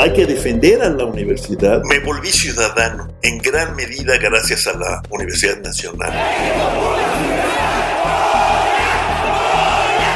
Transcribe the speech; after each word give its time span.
Hay 0.00 0.14
que 0.14 0.24
defender 0.24 0.80
a 0.80 0.88
la 0.88 1.04
universidad. 1.04 1.82
Me 1.84 1.98
volví 1.98 2.30
ciudadano 2.30 3.08
en 3.20 3.36
gran 3.36 3.76
medida 3.76 4.16
gracias 4.16 4.66
a 4.66 4.72
la 4.72 5.02
Universidad 5.10 5.60
Nacional. 5.60 6.10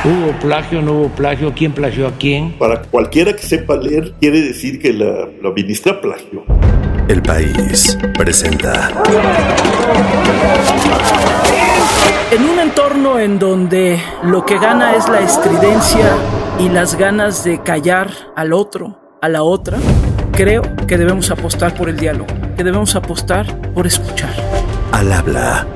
¿Hubo 0.07 0.39
plagio, 0.41 0.81
no 0.81 0.93
hubo 0.93 1.09
plagio? 1.11 1.53
¿Quién 1.55 1.73
plagió 1.73 2.09
a 2.09 2.13
quién? 2.13 2.57
Para 2.59 2.81
cualquiera 2.81 3.37
que 3.37 3.43
sepa 3.43 3.77
leer, 3.77 4.15
quiere 4.19 4.41
decir 4.41 4.81
que 4.81 4.95
la, 4.95 5.29
la 5.43 5.51
ministra 5.51 6.01
plagió. 6.01 6.47
El 7.07 7.21
país 7.21 7.99
presenta. 8.17 8.91
En 12.31 12.43
un 12.43 12.59
entorno 12.59 13.19
en 13.19 13.39
donde 13.39 14.01
lo 14.23 14.47
que 14.47 14.59
gana 14.59 14.97
es 14.97 15.11
la 15.11 15.21
estridencia 15.21 16.17
y 16.59 16.71
las 16.71 16.95
ganas 16.97 17.45
de 17.45 17.63
callar 17.63 18.11
al 18.35 18.55
otro, 18.55 19.04
a 19.25 19.29
la 19.31 19.43
otra, 19.43 19.79
creo 20.33 20.61
que 20.87 20.99
debemos 20.99 21.31
apostar 21.31 21.75
por 21.75 21.89
el 21.89 21.97
diálogo, 21.97 22.27
que 22.59 22.63
debemos 22.63 22.95
apostar 22.95 23.73
por 23.73 23.87
escuchar. 23.87 24.35
Al 24.93 25.11
habla 25.11 25.67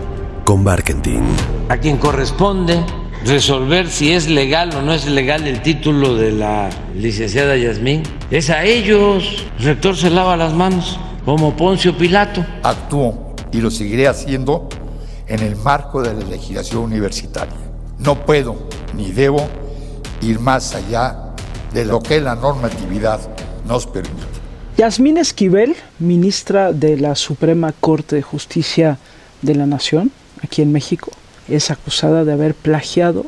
con 0.44 0.62
Barkentin. 0.64 1.22
A 1.70 1.78
quien 1.78 1.96
corresponde 1.96 2.78
resolver 3.24 3.88
si 3.88 4.12
es 4.12 4.28
legal 4.28 4.74
o 4.74 4.82
no 4.82 4.92
es 4.92 5.06
legal 5.06 5.46
el 5.46 5.62
título 5.62 6.14
de 6.14 6.32
la 6.32 6.68
licenciada 6.94 7.56
Yasmín. 7.56 8.02
Es 8.30 8.50
a 8.50 8.64
ellos. 8.64 9.46
El 9.58 9.64
rector 9.64 9.96
se 9.96 10.10
lava 10.10 10.36
las 10.36 10.52
manos 10.52 11.00
como 11.24 11.56
Poncio 11.56 11.96
Pilato. 11.96 12.44
Actúo 12.62 13.34
y 13.50 13.62
lo 13.62 13.70
seguiré 13.70 14.08
haciendo 14.08 14.68
en 15.26 15.40
el 15.40 15.56
marco 15.56 16.02
de 16.02 16.12
la 16.12 16.28
legislación 16.28 16.82
universitaria. 16.82 17.56
No 17.98 18.26
puedo 18.26 18.68
ni 18.94 19.10
debo 19.10 19.48
ir 20.20 20.38
más 20.38 20.74
allá 20.74 21.28
de 21.72 21.84
lo 21.84 22.00
que 22.00 22.20
la 22.20 22.34
normatividad 22.34 23.20
nos 23.68 23.86
permite. 23.86 24.24
Yasmín 24.76 25.18
Esquivel, 25.18 25.76
ministra 25.98 26.72
de 26.72 26.96
la 26.96 27.14
Suprema 27.14 27.72
Corte 27.72 28.16
de 28.16 28.22
Justicia 28.22 28.98
de 29.42 29.54
la 29.54 29.66
Nación, 29.66 30.10
aquí 30.42 30.62
en 30.62 30.72
México, 30.72 31.10
es 31.48 31.70
acusada 31.70 32.24
de 32.24 32.32
haber 32.32 32.54
plagiado 32.54 33.26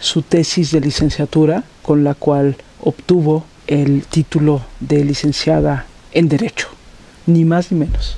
su 0.00 0.22
tesis 0.22 0.70
de 0.72 0.80
licenciatura 0.80 1.64
con 1.82 2.04
la 2.04 2.14
cual 2.14 2.56
obtuvo 2.82 3.44
el 3.66 4.04
título 4.04 4.62
de 4.80 5.04
licenciada 5.04 5.86
en 6.12 6.28
Derecho, 6.28 6.68
ni 7.26 7.44
más 7.44 7.72
ni 7.72 7.78
menos. 7.78 8.16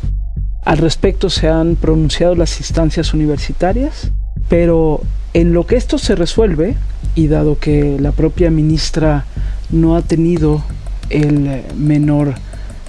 Al 0.65 0.79
respecto 0.79 1.31
se 1.31 1.49
han 1.49 1.77
pronunciado 1.77 2.35
las 2.35 2.59
instancias 2.59 3.15
universitarias, 3.15 4.11
pero 4.49 5.01
en 5.33 5.53
lo 5.55 5.67
que 5.67 5.77
esto 5.77 5.99
se 5.99 6.15
resuelve, 6.15 6.77
y 7.15 7.29
dado 7.29 7.59
que 7.59 7.97
la 7.99 8.13
propia 8.13 8.51
ministra 8.51 9.25
no 9.71 9.97
ha 9.97 10.03
tenido 10.03 10.63
el 11.11 11.65
menor 11.75 12.35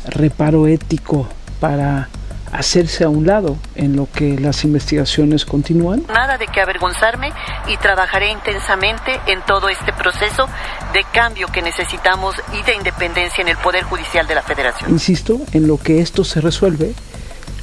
reparo 0.06 0.68
ético 0.68 1.28
para 1.60 2.10
hacerse 2.52 3.04
a 3.04 3.10
un 3.10 3.26
lado 3.28 3.58
en 3.76 3.96
lo 3.96 4.08
que 4.12 4.40
las 4.40 4.64
investigaciones 4.64 5.46
continúan. 5.46 6.04
Nada 6.08 6.38
de 6.38 6.48
que 6.48 6.62
avergonzarme 6.62 7.32
y 7.68 7.78
trabajaré 7.78 8.32
intensamente 8.32 9.20
en 9.28 9.42
todo 9.46 9.70
este 9.70 9.94
proceso 9.94 10.48
de 10.94 11.04
cambio 11.14 11.48
que 11.48 11.62
necesitamos 11.62 12.36
y 12.60 12.64
de 12.64 12.76
independencia 12.76 13.42
en 13.42 13.50
el 13.50 13.58
Poder 13.58 13.84
Judicial 13.84 14.28
de 14.28 14.36
la 14.36 14.42
Federación. 14.42 14.90
Insisto, 14.90 15.40
en 15.52 15.68
lo 15.68 15.78
que 15.78 16.02
esto 16.02 16.24
se 16.24 16.42
resuelve, 16.42 16.94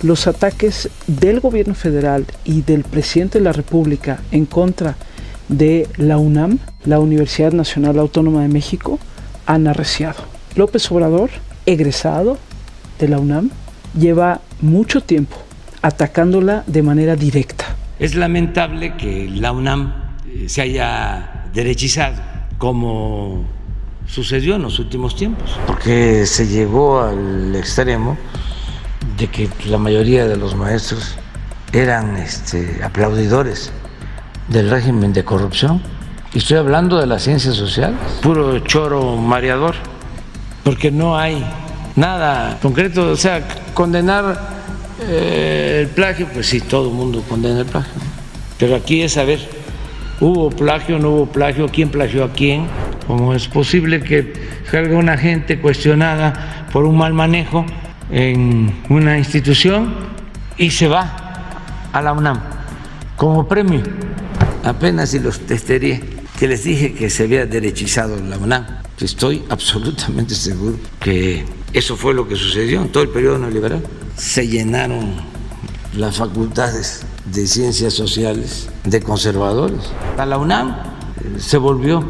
los 0.03 0.27
ataques 0.27 0.89
del 1.07 1.41
gobierno 1.41 1.75
federal 1.75 2.27
y 2.45 2.63
del 2.63 2.85
presidente 2.85 3.39
de 3.39 3.45
la 3.45 3.53
República 3.53 4.21
en 4.31 4.47
contra 4.47 4.97
de 5.49 5.89
la 5.97 6.19
UNAM, 6.19 6.59
la 6.85 7.01
Universidad 7.01 7.53
Nacional 7.53 7.99
Autónoma 7.99 8.43
de 8.43 8.49
México, 8.49 8.99
han 9.47 9.67
arreciado. 9.67 10.36
López 10.57 10.91
Obrador, 10.91 11.31
egresado 11.67 12.39
de 12.99 13.09
la 13.09 13.19
UNAM, 13.19 13.51
lleva 13.99 14.41
mucho 14.61 15.03
tiempo 15.03 15.37
atacándola 15.83 16.65
de 16.67 16.83
manera 16.83 17.15
directa. 17.15 17.77
Es 17.99 18.15
lamentable 18.15 18.97
que 18.97 19.29
la 19.29 19.53
UNAM 19.53 19.93
eh, 20.27 20.49
se 20.49 20.63
haya 20.63 21.45
derechizado, 21.53 22.17
como 22.59 23.45
sucedió 24.07 24.57
en 24.57 24.63
los 24.63 24.79
últimos 24.79 25.15
tiempos, 25.15 25.51
porque 25.67 26.27
se 26.27 26.47
llegó 26.47 27.01
al 27.01 27.55
extremo 27.55 28.17
de 29.19 29.29
que 29.29 29.49
la 29.69 29.79
mayoría 29.79 30.27
de 30.27 30.37
los 30.37 30.55
maestros 30.55 31.17
eran 31.73 32.17
este, 32.17 32.81
aplaudidores 32.83 33.73
del 34.49 34.71
régimen 34.71 35.13
de 35.13 35.25
corrupción. 35.25 35.83
Y 36.33 36.39
estoy 36.39 36.59
hablando 36.59 36.99
de 36.99 37.07
las 37.07 37.23
ciencias 37.23 37.55
sociales, 37.55 37.99
puro 38.23 38.59
choro 38.61 39.17
mareador, 39.17 39.75
porque 40.67 40.91
no 40.91 41.17
hay 41.17 41.45
nada 41.95 42.59
concreto, 42.61 43.13
o 43.13 43.17
sea, 43.17 43.47
condenar 43.73 44.37
eh, 45.01 45.83
el 45.83 45.89
plagio, 45.91 46.27
pues 46.35 46.49
sí, 46.49 46.61
todo 46.61 46.89
el 46.89 46.95
mundo 46.95 47.23
condena 47.29 47.61
el 47.61 47.67
plagio. 47.67 47.93
Pero 48.59 48.75
aquí 48.75 49.01
es 49.03 49.13
saber, 49.13 49.39
¿hubo 50.19 50.51
plagio, 50.51 50.99
no 50.99 51.11
hubo 51.11 51.27
plagio? 51.27 51.69
¿Quién 51.69 51.89
plagió 51.89 52.25
a 52.25 52.33
quién? 52.33 52.67
¿Cómo 53.07 53.33
es 53.33 53.47
posible 53.47 54.01
que 54.01 54.33
salga 54.69 54.99
una 54.99 55.17
gente 55.17 55.61
cuestionada 55.61 56.67
por 56.73 56.85
un 56.85 56.99
mal 56.99 57.15
manejo 57.15 57.65
en 58.11 58.75
una 58.89 59.19
institución 59.19 59.95
y 60.59 60.73
se 60.73 60.89
va 60.89 61.45
a 61.93 62.03
la 62.03 62.13
UNAM 62.13 62.41
como 63.15 63.47
premio? 63.47 63.83
Apenas 64.65 65.11
si 65.11 65.21
los 65.21 65.39
testería 65.47 66.01
que 66.37 66.49
les 66.49 66.65
dije 66.65 66.93
que 66.93 67.09
se 67.09 67.23
había 67.23 67.47
derechizado 67.47 68.17
la 68.21 68.37
UNAM. 68.37 68.86
Estoy 69.01 69.45
absolutamente 69.51 70.35
seguro 70.35 70.79
que 71.01 71.45
eso 71.75 71.97
fue 71.97 72.15
lo 72.15 72.27
que 72.27 72.35
sucedió 72.35 72.81
en 72.81 72.89
todo 72.89 73.03
el 73.03 73.11
periodo 73.11 73.37
neoliberal. 73.37 73.83
Se 74.17 74.49
llenaron 74.49 75.17
las 75.95 76.17
facultades 76.17 77.05
de 77.27 77.47
ciencias 77.47 77.93
sociales 77.93 78.71
de 78.85 79.03
conservadores. 79.03 79.91
La 80.17 80.39
UNAM 80.39 80.71
eh, 80.71 81.39
se 81.39 81.59
volvió 81.59 82.03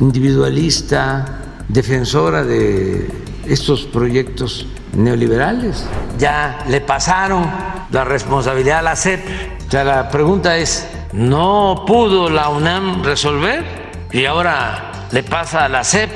individualista, 0.00 1.40
defensora 1.68 2.44
de 2.44 3.10
estos 3.46 3.84
proyectos 3.84 4.66
neoliberales. 4.94 5.86
Ya 6.18 6.66
le 6.68 6.82
pasaron 6.82 7.50
la 7.90 8.04
responsabilidad 8.04 8.80
a 8.80 8.82
la 8.82 8.96
CEP. 8.96 9.20
O 9.66 9.70
sea, 9.70 9.84
la 9.84 10.10
pregunta 10.10 10.58
es, 10.58 10.86
¿no 11.14 11.84
pudo 11.86 12.28
la 12.28 12.50
UNAM 12.50 13.02
resolver? 13.02 13.64
Y 14.12 14.26
ahora 14.26 14.87
le 15.10 15.22
pasa 15.22 15.64
a 15.64 15.68
la 15.68 15.84
CEP 15.84 16.10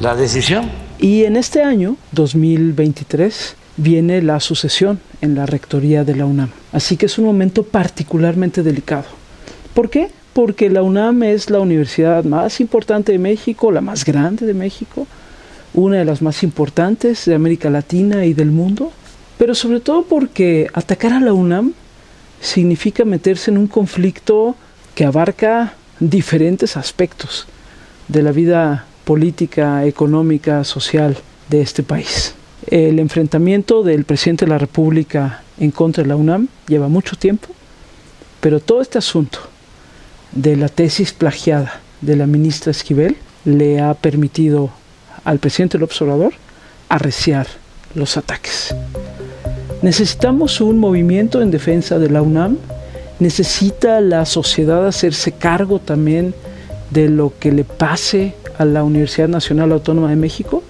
la 0.00 0.14
decisión. 0.14 0.70
Y 0.98 1.24
en 1.24 1.36
este 1.36 1.62
año, 1.62 1.96
2023, 2.12 3.56
viene 3.76 4.22
la 4.22 4.40
sucesión 4.40 5.00
en 5.20 5.34
la 5.34 5.46
rectoría 5.46 6.04
de 6.04 6.16
la 6.16 6.26
UNAM. 6.26 6.50
Así 6.72 6.96
que 6.96 7.06
es 7.06 7.18
un 7.18 7.24
momento 7.24 7.62
particularmente 7.62 8.62
delicado. 8.62 9.06
¿Por 9.72 9.90
qué? 9.90 10.10
Porque 10.32 10.68
la 10.70 10.82
UNAM 10.82 11.22
es 11.22 11.50
la 11.50 11.60
universidad 11.60 12.24
más 12.24 12.60
importante 12.60 13.12
de 13.12 13.18
México, 13.18 13.72
la 13.72 13.80
más 13.80 14.04
grande 14.04 14.46
de 14.46 14.54
México, 14.54 15.06
una 15.72 15.96
de 15.98 16.04
las 16.04 16.22
más 16.22 16.42
importantes 16.42 17.24
de 17.24 17.34
América 17.34 17.70
Latina 17.70 18.24
y 18.24 18.34
del 18.34 18.50
mundo, 18.50 18.92
pero 19.38 19.54
sobre 19.54 19.80
todo 19.80 20.04
porque 20.04 20.68
atacar 20.74 21.12
a 21.12 21.20
la 21.20 21.32
UNAM 21.32 21.72
significa 22.40 23.04
meterse 23.04 23.50
en 23.50 23.58
un 23.58 23.66
conflicto 23.66 24.54
que 24.94 25.04
abarca 25.04 25.74
diferentes 25.98 26.76
aspectos 26.76 27.48
de 28.08 28.22
la 28.22 28.32
vida 28.32 28.86
política, 29.04 29.84
económica, 29.84 30.64
social 30.64 31.16
de 31.48 31.60
este 31.60 31.82
país. 31.82 32.34
El 32.66 32.98
enfrentamiento 32.98 33.82
del 33.82 34.04
presidente 34.04 34.46
de 34.46 34.50
la 34.50 34.58
República 34.58 35.42
en 35.58 35.70
contra 35.70 36.02
de 36.02 36.08
la 36.08 36.16
UNAM 36.16 36.48
lleva 36.66 36.88
mucho 36.88 37.16
tiempo, 37.16 37.48
pero 38.40 38.60
todo 38.60 38.80
este 38.80 38.98
asunto 38.98 39.38
de 40.32 40.56
la 40.56 40.68
tesis 40.68 41.12
plagiada 41.12 41.80
de 42.00 42.16
la 42.16 42.26
ministra 42.26 42.70
Esquivel 42.70 43.16
le 43.44 43.80
ha 43.80 43.94
permitido 43.94 44.70
al 45.24 45.38
presidente 45.38 45.78
López 45.78 46.00
Obrador 46.02 46.34
arreciar 46.88 47.46
los 47.94 48.16
ataques. 48.16 48.74
Necesitamos 49.82 50.60
un 50.60 50.78
movimiento 50.78 51.42
en 51.42 51.50
defensa 51.50 51.98
de 51.98 52.08
la 52.08 52.22
UNAM, 52.22 52.56
necesita 53.20 54.00
la 54.00 54.24
sociedad 54.24 54.86
hacerse 54.86 55.32
cargo 55.32 55.78
también 55.78 56.34
de 56.94 57.08
lo 57.08 57.32
que 57.38 57.50
le 57.50 57.64
pase 57.64 58.34
a 58.56 58.64
la 58.64 58.84
Universidad 58.84 59.28
Nacional 59.28 59.72
Autónoma 59.72 60.08
de 60.08 60.16
México. 60.16 60.62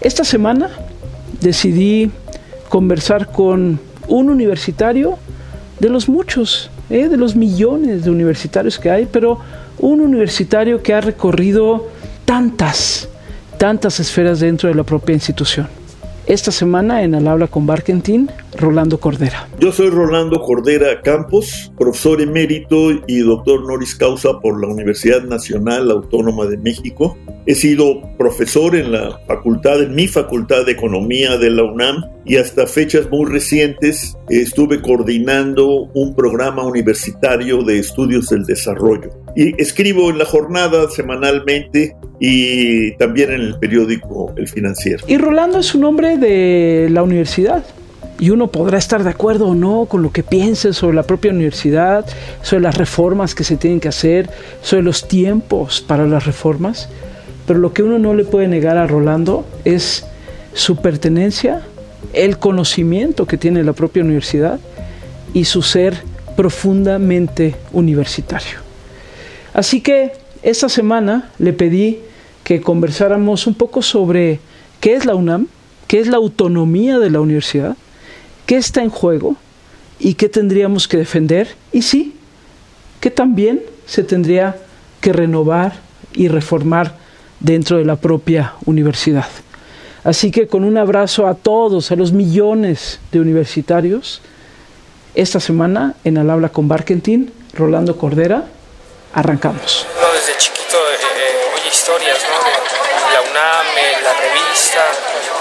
Esta 0.00 0.24
semana 0.24 0.70
decidí 1.40 2.10
conversar 2.70 3.30
con 3.30 3.78
un 4.08 4.30
universitario 4.30 5.18
de 5.78 5.90
los 5.90 6.08
muchos, 6.08 6.70
¿eh? 6.88 7.08
de 7.08 7.18
los 7.18 7.36
millones 7.36 8.04
de 8.04 8.10
universitarios 8.10 8.78
que 8.78 8.90
hay, 8.90 9.06
pero 9.06 9.38
un 9.78 10.00
universitario 10.00 10.82
que 10.82 10.94
ha 10.94 11.02
recorrido 11.02 11.86
tantas, 12.24 13.08
tantas 13.58 14.00
esferas 14.00 14.40
dentro 14.40 14.70
de 14.70 14.74
la 14.74 14.84
propia 14.84 15.12
institución. 15.12 15.68
Esta 16.26 16.50
semana 16.50 17.02
en 17.02 17.14
Al 17.14 17.28
Habla 17.28 17.46
con 17.46 17.66
Barkentin, 17.66 18.30
Rolando 18.56 18.98
Cordera. 19.00 19.48
Yo 19.58 19.72
soy 19.72 19.90
Rolando 19.90 20.40
Cordera 20.42 21.00
Campos, 21.02 21.72
profesor 21.78 22.20
emérito 22.20 22.90
y 23.06 23.18
doctor 23.18 23.66
Noris 23.66 23.94
causa 23.94 24.40
por 24.40 24.60
la 24.60 24.68
Universidad 24.72 25.22
Nacional 25.22 25.90
Autónoma 25.90 26.46
de 26.46 26.58
México. 26.58 27.16
He 27.46 27.54
sido 27.54 28.02
profesor 28.18 28.76
en 28.76 28.92
la 28.92 29.18
facultad, 29.26 29.82
en 29.82 29.94
mi 29.94 30.06
facultad 30.06 30.64
de 30.64 30.72
Economía 30.72 31.38
de 31.38 31.50
la 31.50 31.64
UNAM 31.64 32.04
y 32.24 32.36
hasta 32.36 32.66
fechas 32.66 33.10
muy 33.10 33.28
recientes 33.28 34.16
estuve 34.28 34.80
coordinando 34.80 35.90
un 35.94 36.14
programa 36.14 36.64
universitario 36.64 37.62
de 37.62 37.78
estudios 37.78 38.28
del 38.28 38.44
desarrollo. 38.44 39.10
Y 39.34 39.60
escribo 39.60 40.10
en 40.10 40.18
la 40.18 40.24
jornada 40.24 40.88
semanalmente 40.90 41.96
y 42.20 42.92
también 42.98 43.32
en 43.32 43.40
el 43.40 43.58
periódico 43.58 44.32
El 44.36 44.46
Financiero. 44.46 45.04
Y 45.08 45.18
Rolando 45.18 45.58
es 45.58 45.74
un 45.74 45.84
hombre 45.84 46.18
de 46.18 46.88
la 46.90 47.02
universidad. 47.02 47.64
Y 48.22 48.30
uno 48.30 48.52
podrá 48.52 48.78
estar 48.78 49.02
de 49.02 49.10
acuerdo 49.10 49.48
o 49.48 49.54
no 49.56 49.86
con 49.86 50.00
lo 50.00 50.12
que 50.12 50.22
piense 50.22 50.72
sobre 50.72 50.94
la 50.94 51.02
propia 51.02 51.32
universidad, 51.32 52.06
sobre 52.40 52.62
las 52.62 52.78
reformas 52.78 53.34
que 53.34 53.42
se 53.42 53.56
tienen 53.56 53.80
que 53.80 53.88
hacer, 53.88 54.30
sobre 54.62 54.84
los 54.84 55.08
tiempos 55.08 55.80
para 55.80 56.06
las 56.06 56.24
reformas. 56.24 56.88
Pero 57.48 57.58
lo 57.58 57.72
que 57.72 57.82
uno 57.82 57.98
no 57.98 58.14
le 58.14 58.22
puede 58.22 58.46
negar 58.46 58.76
a 58.76 58.86
Rolando 58.86 59.44
es 59.64 60.06
su 60.54 60.76
pertenencia, 60.76 61.62
el 62.12 62.38
conocimiento 62.38 63.26
que 63.26 63.38
tiene 63.38 63.64
la 63.64 63.72
propia 63.72 64.04
universidad 64.04 64.60
y 65.34 65.46
su 65.46 65.62
ser 65.62 65.96
profundamente 66.36 67.56
universitario. 67.72 68.60
Así 69.52 69.80
que 69.80 70.12
esta 70.44 70.68
semana 70.68 71.32
le 71.40 71.52
pedí 71.52 71.98
que 72.44 72.60
conversáramos 72.60 73.48
un 73.48 73.54
poco 73.54 73.82
sobre 73.82 74.38
qué 74.78 74.94
es 74.94 75.06
la 75.06 75.16
UNAM, 75.16 75.48
qué 75.88 75.98
es 75.98 76.06
la 76.06 76.18
autonomía 76.18 77.00
de 77.00 77.10
la 77.10 77.20
universidad, 77.20 77.76
qué 78.46 78.56
está 78.56 78.82
en 78.82 78.90
juego 78.90 79.36
y 79.98 80.14
qué 80.14 80.28
tendríamos 80.28 80.88
que 80.88 80.96
defender 80.96 81.54
y 81.72 81.82
sí, 81.82 82.14
que 83.00 83.10
también 83.10 83.62
se 83.86 84.02
tendría 84.02 84.56
que 85.00 85.12
renovar 85.12 85.74
y 86.14 86.28
reformar 86.28 86.96
dentro 87.40 87.78
de 87.78 87.84
la 87.84 87.96
propia 87.96 88.54
universidad. 88.64 89.28
Así 90.04 90.30
que 90.30 90.48
con 90.48 90.64
un 90.64 90.78
abrazo 90.78 91.26
a 91.26 91.34
todos, 91.34 91.92
a 91.92 91.96
los 91.96 92.12
millones 92.12 92.98
de 93.12 93.20
universitarios, 93.20 94.20
esta 95.14 95.40
semana 95.40 95.94
en 96.04 96.18
Al 96.18 96.30
Habla 96.30 96.48
con 96.48 96.66
Barkentin, 96.68 97.32
Rolando 97.54 97.96
Cordera, 97.96 98.46
arrancamos. 99.14 99.86
desde 100.14 100.38
chiquito 100.38 100.76
eh, 100.76 100.96
eh, 100.96 101.54
oye 101.54 101.68
historias, 101.68 102.18
¿no? 102.24 102.38
La 103.12 103.20
UNAM, 103.30 103.66
eh, 103.76 104.02
la 104.02 104.12
revista, 104.14 104.82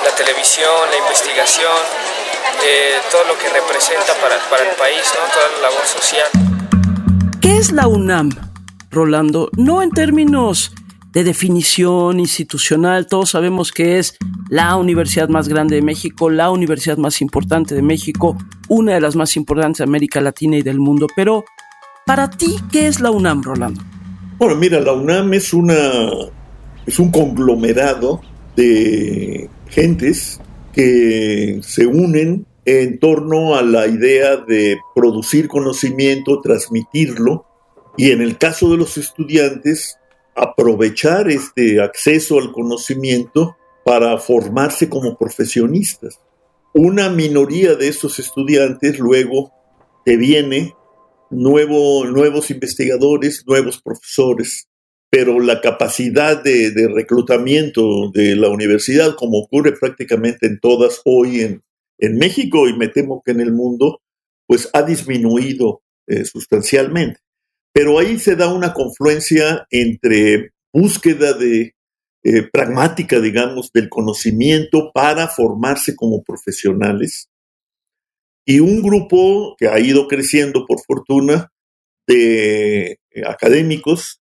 la 0.04 0.16
televisión, 0.16 0.92
la 0.92 0.98
investigación, 0.98 1.78
todo 3.12 3.24
lo 3.26 3.38
que 3.38 3.50
representa 3.50 4.14
para, 4.22 4.36
para 4.50 4.70
el 4.70 4.76
país, 4.78 5.04
¿no? 5.16 5.22
Toda 5.34 5.48
la 5.56 5.70
labor 5.70 5.86
social. 5.86 6.28
¿Qué 7.42 7.58
es 7.58 7.72
la 7.72 7.88
UNAM, 7.88 8.30
Rolando? 8.90 9.50
No 9.58 9.82
en 9.82 9.92
términos 9.92 10.74
de 11.12 11.24
definición 11.24 12.20
institucional. 12.20 13.08
Todos 13.08 13.32
sabemos 13.32 13.72
que 13.72 14.00
es 14.00 14.18
la 14.50 14.76
universidad 14.76 15.30
más 15.30 15.48
grande 15.48 15.76
de 15.76 15.82
México, 15.82 16.30
la 16.30 16.50
universidad 16.52 16.98
más 16.98 17.22
importante 17.22 17.76
de 17.76 17.82
México, 17.82 18.38
una 18.68 18.94
de 18.94 19.02
las 19.02 19.16
más 19.16 19.36
importantes 19.36 19.80
de 19.80 19.84
América 19.86 20.22
Latina 20.22 20.58
y 20.58 20.62
del 20.62 20.80
mundo. 20.80 21.08
Pero, 21.16 21.44
para 22.06 22.30
ti, 22.30 22.58
¿qué 22.72 22.88
es 22.88 23.00
la 23.00 23.12
UNAM, 23.12 23.44
Rolando? 23.44 23.82
Bueno, 24.38 24.56
mira, 24.56 24.80
la 24.80 24.94
UNAM 24.94 25.34
es 25.34 25.54
una 25.54 25.76
es 26.86 26.98
un 27.00 27.12
conglomerado 27.12 28.22
de 28.56 29.50
gentes 29.70 30.40
que 30.74 31.60
se 31.64 31.86
unen 31.86 32.46
en 32.66 33.00
torno 33.00 33.56
a 33.56 33.62
la 33.62 33.88
idea 33.88 34.38
de 34.38 34.78
producir 34.96 35.48
conocimiento, 35.48 36.42
transmitirlo, 36.42 37.46
y 37.98 38.12
en 38.12 38.22
el 38.22 38.38
caso 38.38 38.70
de 38.72 38.78
los 38.78 38.98
estudiantes, 38.98 39.98
aprovechar 40.36 41.30
este 41.30 41.82
acceso 41.82 42.40
al 42.40 42.52
conocimiento 42.52 43.58
para 43.84 44.18
formarse 44.18 44.90
como 44.90 45.18
profesionistas. 45.18 46.20
Una 46.74 47.10
minoría 47.10 47.76
de 47.76 47.90
estos 47.90 48.20
estudiantes 48.20 49.00
luego 49.00 49.52
deviene 50.06 50.74
nuevo, 51.30 52.06
nuevos 52.06 52.50
investigadores, 52.52 53.44
nuevos 53.46 53.82
profesores, 53.82 54.68
pero 55.12 55.42
la 55.42 55.60
capacidad 55.60 56.42
de, 56.42 56.72
reclutamiento 56.96 58.10
de 58.12 58.38
la 58.38 58.48
universidad, 58.48 59.16
como 59.18 59.40
ocurre 59.40 59.74
prácticamente 59.74 60.48
en 60.48 60.60
todas 60.60 61.02
hoy 61.04 61.42
en, 61.42 61.62
México 62.18 62.68
y 62.68 62.76
me 62.76 62.88
temo 62.88 63.22
que 63.24 63.32
en 63.32 63.42
el 63.42 63.52
mundo, 63.52 64.02
pues 64.48 64.70
ha 64.74 64.82
disminuido 64.82 65.84
eh, 66.08 66.26
sustancialmente. 66.26 67.20
Pero 67.72 68.00
ahí 68.00 68.18
se 68.18 68.36
da 68.36 68.52
una 68.52 68.74
confluencia 68.74 69.68
entre 69.70 70.50
búsqueda 70.74 71.34
de 71.34 71.76
eh, 72.24 72.44
pragmática, 72.52 73.20
digamos, 73.20 73.72
del 73.72 73.88
conocimiento 73.88 74.92
para 74.94 75.28
formarse 75.28 75.96
como 75.96 76.24
profesionales 76.24 77.30
y 78.46 78.62
un 78.62 78.82
grupo 78.82 79.56
que 79.60 79.68
ha 79.68 79.80
ido 79.80 80.08
creciendo 80.08 80.66
por 80.66 80.80
fortuna 80.82 81.52
de 82.08 82.94
eh, 83.12 83.24
académicos 83.28 84.21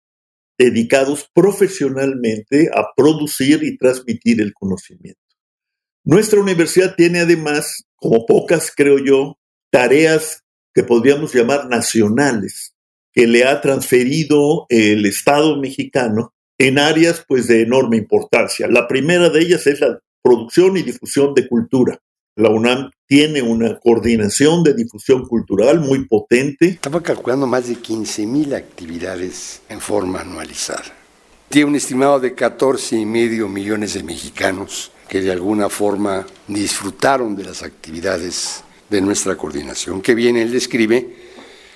dedicados 0.60 1.30
profesionalmente 1.34 2.70
a 2.76 2.90
producir 2.96 3.64
y 3.64 3.78
transmitir 3.78 4.42
el 4.42 4.54
conocimiento. 4.54 5.22
Nuestra 6.04 6.42
universidad 6.42 6.96
tiene 6.96 7.22
además, 7.22 7.86
como 7.96 8.26
pocas 8.26 8.72
creo 8.76 9.00
yo, 9.00 9.40
tareas 9.72 10.44
que 10.74 10.84
podríamos 10.84 11.34
llamar 11.34 11.70
nacionales 11.70 12.76
que 13.14 13.26
le 13.26 13.46
ha 13.46 13.62
transferido 13.62 14.66
el 14.70 15.06
Estado 15.06 15.58
mexicano 15.58 16.34
en 16.58 16.78
áreas 16.78 17.24
pues 17.28 17.48
de 17.48 17.62
enorme 17.62 17.98
importancia. 17.98 18.68
La 18.68 18.88
primera 18.88 19.30
de 19.30 19.40
ellas 19.40 19.66
es 19.66 19.80
la 19.80 20.00
producción 20.22 20.76
y 20.78 20.84
difusión 20.84 21.34
de 21.34 21.48
cultura. 21.48 22.00
La 22.40 22.50
UNAM 22.50 22.90
tiene 23.06 23.42
una 23.42 23.78
coordinación 23.82 24.64
de 24.64 24.74
difusión 24.74 25.28
cultural 25.28 25.82
muy 25.82 26.06
potente. 26.06 26.70
Estaba 26.70 27.04
calculando 27.04 27.46
más 27.48 27.68
de 27.68 27.76
15 27.76 28.26
mil 28.26 28.54
actividades 28.54 29.62
en 29.68 29.82
forma 29.82 30.22
anualizada. 30.22 30.86
Tiene 31.50 31.72
un 31.72 31.76
estimado 31.76 32.18
de 32.22 32.36
14 32.36 32.96
y 32.96 33.06
medio 33.06 33.50
millones 33.50 33.94
de 33.94 34.04
mexicanos 34.04 34.94
que 35.10 35.20
de 35.20 35.34
alguna 35.34 35.68
forma 35.68 36.26
disfrutaron 36.48 37.36
de 37.36 37.44
las 37.44 37.62
actividades 37.62 38.64
de 38.90 39.02
nuestra 39.02 39.36
coordinación, 39.36 40.02
que 40.02 40.16
bien 40.16 40.38
él 40.38 40.54
describe 40.54 41.14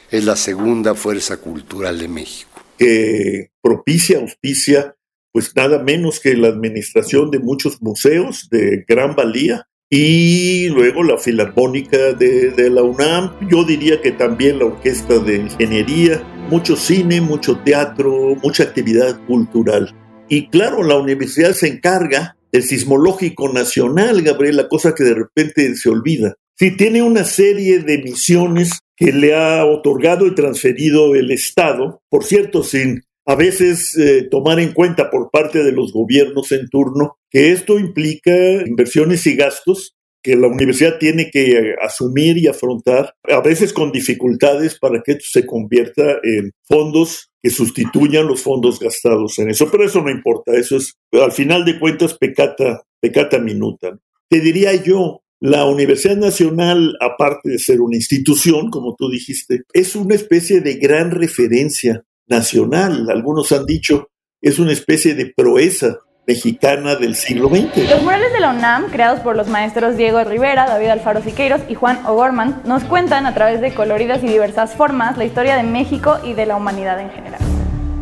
es 0.09 0.23
la 0.23 0.37
segunda 0.37 0.95
fuerza 0.95 1.41
cultural 1.41 1.99
de 1.99 2.07
México. 2.07 2.61
Que 2.77 3.49
propicia, 3.61 4.19
auspicia, 4.19 4.95
pues 5.33 5.53
nada 5.57 5.83
menos 5.83 6.21
que 6.21 6.37
la 6.37 6.47
administración 6.47 7.31
de 7.31 7.39
muchos 7.39 7.81
museos 7.81 8.47
de 8.49 8.85
gran 8.87 9.13
valía 9.13 9.67
y 9.95 10.69
luego 10.69 11.03
la 11.03 11.19
Filarmónica 11.19 12.13
de, 12.13 12.67
la 12.71 12.81
UNAM, 12.81 13.47
yo 13.47 13.63
diría 13.63 14.01
que 14.01 14.11
también 14.11 14.57
la 14.57 14.65
Orquesta 14.65 15.19
de 15.19 15.35
Ingeniería, 15.35 16.19
mucho 16.49 16.75
cine, 16.75 17.21
mucho 17.21 17.59
teatro, 17.59 18.35
mucha 18.41 18.63
actividad 18.63 19.23
cultural. 19.27 19.93
Y 20.29 20.47
claro, 20.47 20.81
la 20.81 20.97
universidad 20.97 21.51
se 21.51 21.67
encarga 21.67 22.35
del 22.51 22.63
sismológico 22.63 23.53
nacional, 23.53 24.23
Gabriela, 24.23 24.67
cosa 24.67 24.95
que 24.95 25.03
de 25.03 25.13
repente 25.13 25.75
se 25.75 25.89
olvida. 25.89 26.33
Sí, 26.57 26.75
tiene 26.75 27.03
una 27.03 27.23
serie 27.23 27.77
de 27.77 27.99
misiones 27.99 28.79
que 28.95 29.11
le 29.11 29.35
ha 29.35 29.63
otorgado 29.63 30.25
y 30.25 30.33
transferido 30.33 31.13
el 31.13 31.29
Estado, 31.29 32.01
por 32.09 32.23
cierto, 32.23 32.63
sin 32.63 33.03
a 33.25 33.35
veces 33.35 33.97
eh, 33.97 34.27
tomar 34.29 34.59
en 34.59 34.73
cuenta 34.73 35.09
por 35.09 35.29
parte 35.31 35.63
de 35.63 35.71
los 35.71 35.93
gobiernos 35.93 36.51
en 36.51 36.67
turno 36.69 37.17
que 37.29 37.51
esto 37.51 37.79
implica 37.79 38.31
inversiones 38.65 39.25
y 39.27 39.35
gastos 39.35 39.95
que 40.23 40.35
la 40.37 40.47
universidad 40.47 40.97
tiene 40.99 41.29
que 41.29 41.51
eh, 41.51 41.75
asumir 41.81 42.37
y 42.37 42.47
afrontar, 42.47 43.13
a 43.23 43.41
veces 43.41 43.73
con 43.73 43.91
dificultades 43.91 44.79
para 44.79 45.01
que 45.03 45.13
esto 45.13 45.25
se 45.29 45.45
convierta 45.45 46.19
en 46.23 46.51
fondos 46.65 47.29
que 47.41 47.49
sustituyan 47.49 48.25
los 48.25 48.41
fondos 48.41 48.79
gastados 48.79 49.37
en 49.39 49.49
eso. 49.49 49.69
Pero 49.69 49.85
eso 49.85 50.01
no 50.01 50.09
importa, 50.09 50.53
eso 50.55 50.77
es, 50.77 50.93
al 51.11 51.33
final 51.33 51.65
de 51.65 51.77
cuentas, 51.77 52.17
pecata, 52.17 52.83
pecata 53.01 53.37
minuta. 53.39 53.99
Te 54.29 54.39
diría 54.39 54.73
yo, 54.81 55.23
la 55.41 55.65
Universidad 55.65 56.15
Nacional, 56.15 56.95
aparte 57.01 57.49
de 57.49 57.59
ser 57.59 57.81
una 57.81 57.97
institución, 57.97 58.69
como 58.69 58.95
tú 58.97 59.09
dijiste, 59.09 59.63
es 59.73 59.93
una 59.93 60.15
especie 60.15 60.61
de 60.61 60.75
gran 60.75 61.11
referencia 61.11 62.05
nacional. 62.27 63.07
Algunos 63.09 63.51
han 63.51 63.65
dicho, 63.65 64.09
es 64.41 64.59
una 64.59 64.73
especie 64.73 65.13
de 65.13 65.33
proeza 65.35 65.99
mexicana 66.25 66.95
del 66.95 67.15
siglo 67.15 67.49
XX. 67.49 67.89
Los 67.89 68.01
murales 68.01 68.31
de 68.31 68.39
la 68.39 68.51
UNAM, 68.51 68.89
creados 68.89 69.19
por 69.19 69.35
los 69.35 69.47
maestros 69.47 69.97
Diego 69.97 70.23
Rivera, 70.23 70.65
David 70.67 70.87
Alfaro 70.87 71.21
Siqueiros 71.21 71.61
y 71.67 71.75
Juan 71.75 72.05
O'Gorman, 72.05 72.61
nos 72.65 72.83
cuentan 72.83 73.25
a 73.25 73.33
través 73.33 73.61
de 73.61 73.73
coloridas 73.73 74.23
y 74.23 74.27
diversas 74.27 74.73
formas 74.75 75.17
la 75.17 75.25
historia 75.25 75.57
de 75.57 75.63
México 75.63 76.17
y 76.23 76.33
de 76.33 76.45
la 76.45 76.55
humanidad 76.55 76.99
en 76.99 77.09
general. 77.09 77.41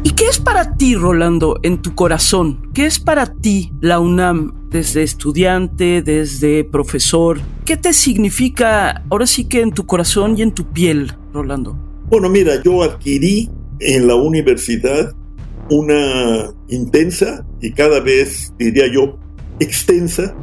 ¿Y 0.03 0.11
qué 0.11 0.25
es 0.25 0.39
para 0.39 0.77
ti, 0.77 0.95
Rolando, 0.95 1.59
en 1.63 1.81
tu 1.81 1.93
corazón? 1.93 2.69
¿Qué 2.73 2.85
es 2.85 2.99
para 2.99 3.27
ti 3.27 3.71
la 3.81 3.99
UNAM 3.99 4.69
desde 4.69 5.03
estudiante, 5.03 6.01
desde 6.01 6.63
profesor? 6.63 7.39
¿Qué 7.65 7.77
te 7.77 7.93
significa 7.93 9.03
ahora 9.09 9.27
sí 9.27 9.47
que 9.47 9.61
en 9.61 9.71
tu 9.71 9.85
corazón 9.85 10.37
y 10.37 10.41
en 10.41 10.53
tu 10.53 10.65
piel, 10.65 11.13
Rolando? 11.33 11.77
Bueno, 12.09 12.29
mira, 12.29 12.61
yo 12.63 12.83
adquirí 12.83 13.49
en 13.81 14.07
la 14.07 14.15
universidad 14.15 15.13
una 15.69 16.53
intensa 16.67 17.45
y 17.61 17.71
cada 17.73 17.99
vez, 17.99 18.53
diría 18.57 18.87
yo, 18.87 19.19
extensa 19.59 20.35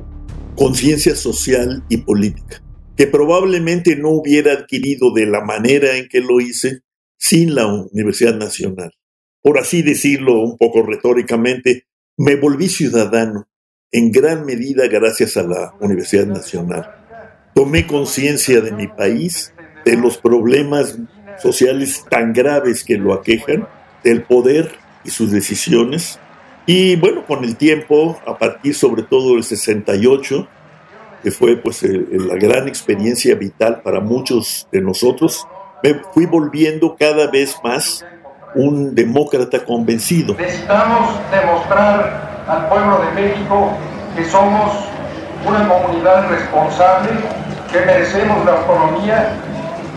conciencia 0.56 1.14
social 1.14 1.84
y 1.88 1.98
política, 1.98 2.62
que 2.96 3.06
probablemente 3.06 3.96
no 3.96 4.10
hubiera 4.10 4.52
adquirido 4.52 5.12
de 5.14 5.26
la 5.26 5.40
manera 5.44 5.96
en 5.96 6.08
que 6.08 6.20
lo 6.20 6.40
hice 6.40 6.80
sin 7.16 7.54
la 7.54 7.66
Universidad 7.66 8.36
Nacional. 8.36 8.92
Por 9.40 9.58
así 9.58 9.82
decirlo 9.82 10.40
un 10.40 10.58
poco 10.58 10.82
retóricamente, 10.82 11.86
me 12.16 12.34
volví 12.34 12.68
ciudadano 12.68 13.48
en 13.92 14.10
gran 14.10 14.44
medida 14.44 14.88
gracias 14.88 15.36
a 15.36 15.44
la 15.44 15.74
Universidad 15.80 16.26
Nacional. 16.26 16.90
Tomé 17.54 17.86
conciencia 17.86 18.60
de 18.60 18.72
mi 18.72 18.88
país, 18.88 19.52
de 19.84 19.96
los 19.96 20.18
problemas 20.18 20.98
sociales 21.42 22.04
tan 22.08 22.32
graves 22.32 22.84
que 22.84 22.96
lo 22.96 23.12
aquejan, 23.12 23.66
del 24.02 24.22
poder 24.22 24.72
y 25.04 25.10
sus 25.10 25.30
decisiones. 25.30 26.18
Y 26.66 26.96
bueno, 26.96 27.24
con 27.26 27.44
el 27.44 27.56
tiempo, 27.56 28.20
a 28.26 28.36
partir 28.36 28.74
sobre 28.74 29.02
todo 29.02 29.34
del 29.34 29.44
68, 29.44 30.46
que 31.22 31.30
fue 31.30 31.56
pues 31.56 31.82
la 31.82 32.34
gran 32.36 32.68
experiencia 32.68 33.34
vital 33.34 33.80
para 33.82 34.00
muchos 34.00 34.68
de 34.70 34.80
nosotros, 34.80 35.46
me 35.82 35.94
fui 36.12 36.26
volviendo 36.26 36.96
cada 36.96 37.30
vez 37.30 37.56
más 37.62 38.04
un 38.54 38.94
demócrata 38.94 39.64
convencido. 39.64 40.34
Necesitamos 40.34 41.18
demostrar 41.30 42.44
al 42.48 42.68
pueblo 42.68 43.00
de 43.04 43.22
México 43.22 43.72
que 44.16 44.24
somos 44.24 44.72
una 45.46 45.68
comunidad 45.68 46.28
responsable, 46.30 47.10
que 47.72 47.80
merecemos 47.80 48.44
la 48.44 48.60
autonomía, 48.60 49.36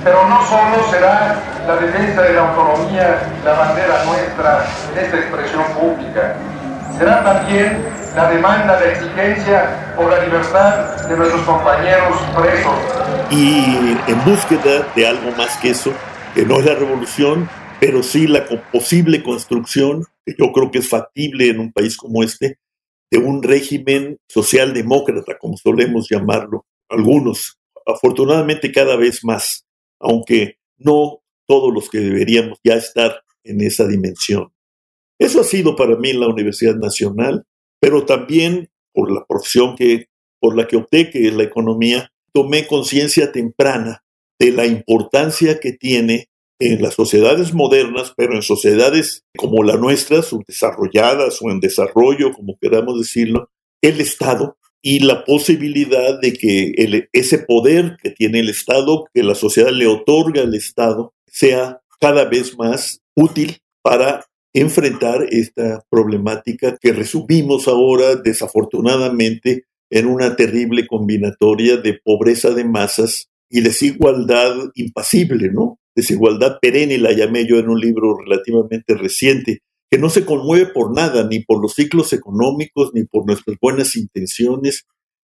pero 0.03 0.27
no 0.27 0.45
solo 0.47 0.83
será 0.89 1.39
la 1.67 1.75
defensa 1.77 2.21
de 2.23 2.33
la 2.33 2.49
autonomía 2.49 3.21
la 3.45 3.53
bandera 3.53 4.03
nuestra 4.05 4.65
en 4.91 5.05
esta 5.05 5.17
expresión 5.17 5.63
pública, 5.79 6.35
será 6.97 7.23
también 7.23 7.85
la 8.15 8.29
demanda, 8.29 8.79
la 8.79 8.91
exigencia 8.91 9.93
por 9.95 10.09
la 10.09 10.23
libertad 10.23 11.07
de 11.07 11.17
nuestros 11.17 11.41
compañeros 11.43 12.17
presos. 12.35 12.73
Y 13.29 13.97
en 14.07 14.25
búsqueda 14.25 14.87
de 14.95 15.07
algo 15.07 15.31
más 15.37 15.57
que 15.57 15.69
eso, 15.69 15.93
que 16.33 16.45
no 16.45 16.59
es 16.59 16.65
la 16.65 16.75
revolución, 16.75 17.49
pero 17.79 18.03
sí 18.03 18.27
la 18.27 18.45
posible 18.71 19.23
construcción, 19.23 20.05
que 20.25 20.35
yo 20.37 20.51
creo 20.51 20.71
que 20.71 20.79
es 20.79 20.89
factible 20.89 21.49
en 21.49 21.59
un 21.59 21.71
país 21.71 21.95
como 21.95 22.23
este, 22.23 22.59
de 23.09 23.17
un 23.17 23.43
régimen 23.43 24.17
socialdemócrata, 24.27 25.37
como 25.37 25.57
solemos 25.57 26.07
llamarlo 26.09 26.65
algunos, 26.89 27.57
afortunadamente 27.85 28.71
cada 28.71 28.95
vez 28.95 29.23
más, 29.23 29.65
aunque 30.01 30.57
no 30.77 31.21
todos 31.47 31.73
los 31.73 31.89
que 31.89 31.99
deberíamos 31.99 32.59
ya 32.63 32.75
estar 32.75 33.23
en 33.43 33.61
esa 33.61 33.87
dimensión. 33.87 34.51
Eso 35.19 35.41
ha 35.41 35.43
sido 35.43 35.75
para 35.75 35.97
mí 35.97 36.13
la 36.13 36.27
Universidad 36.27 36.75
Nacional, 36.75 37.45
pero 37.79 38.05
también 38.05 38.69
por 38.93 39.11
la 39.11 39.25
profesión 39.25 39.75
que, 39.75 40.07
por 40.39 40.55
la 40.55 40.67
que 40.67 40.77
opté, 40.77 41.09
que 41.09 41.27
es 41.27 41.33
la 41.33 41.43
economía, 41.43 42.11
tomé 42.33 42.67
conciencia 42.67 43.31
temprana 43.31 44.03
de 44.39 44.51
la 44.51 44.65
importancia 44.65 45.59
que 45.59 45.73
tiene 45.73 46.29
en 46.59 46.81
las 46.81 46.93
sociedades 46.93 47.53
modernas, 47.53 48.13
pero 48.15 48.35
en 48.35 48.43
sociedades 48.43 49.23
como 49.35 49.63
la 49.63 49.77
nuestra, 49.77 50.21
subdesarrolladas 50.21 51.41
o 51.41 51.49
en 51.49 51.59
desarrollo, 51.59 52.33
como 52.33 52.55
queramos 52.59 52.99
decirlo, 52.99 53.49
el 53.81 53.99
Estado 53.99 54.57
y 54.81 54.99
la 54.99 55.23
posibilidad 55.25 56.19
de 56.19 56.33
que 56.33 57.07
ese 57.13 57.39
poder 57.39 57.97
que 58.01 58.09
tiene 58.09 58.39
el 58.39 58.49
Estado, 58.49 59.05
que 59.13 59.23
la 59.23 59.35
sociedad 59.35 59.71
le 59.71 59.87
otorga 59.87 60.41
al 60.41 60.55
Estado, 60.55 61.13
sea 61.27 61.81
cada 61.99 62.25
vez 62.25 62.57
más 62.57 63.01
útil 63.15 63.57
para 63.83 64.25
enfrentar 64.53 65.27
esta 65.29 65.83
problemática 65.89 66.77
que 66.81 66.93
resumimos 66.93 67.67
ahora 67.67 68.15
desafortunadamente 68.15 69.65
en 69.89 70.07
una 70.07 70.35
terrible 70.35 70.87
combinatoria 70.87 71.77
de 71.77 71.99
pobreza 72.03 72.51
de 72.51 72.65
masas 72.65 73.29
y 73.49 73.61
desigualdad 73.61 74.55
impasible, 74.75 75.51
¿no? 75.51 75.77
desigualdad 75.95 76.59
perenne, 76.61 76.97
la 76.97 77.11
llamé 77.11 77.45
yo 77.45 77.59
en 77.59 77.69
un 77.69 77.79
libro 77.79 78.17
relativamente 78.17 78.95
reciente, 78.95 79.61
que 79.91 79.97
no 79.97 80.09
se 80.09 80.25
conmueve 80.25 80.67
por 80.67 80.95
nada, 80.95 81.27
ni 81.29 81.41
por 81.43 81.61
los 81.61 81.73
ciclos 81.73 82.13
económicos, 82.13 82.91
ni 82.93 83.03
por 83.03 83.25
nuestras 83.27 83.57
buenas 83.59 83.97
intenciones, 83.97 84.87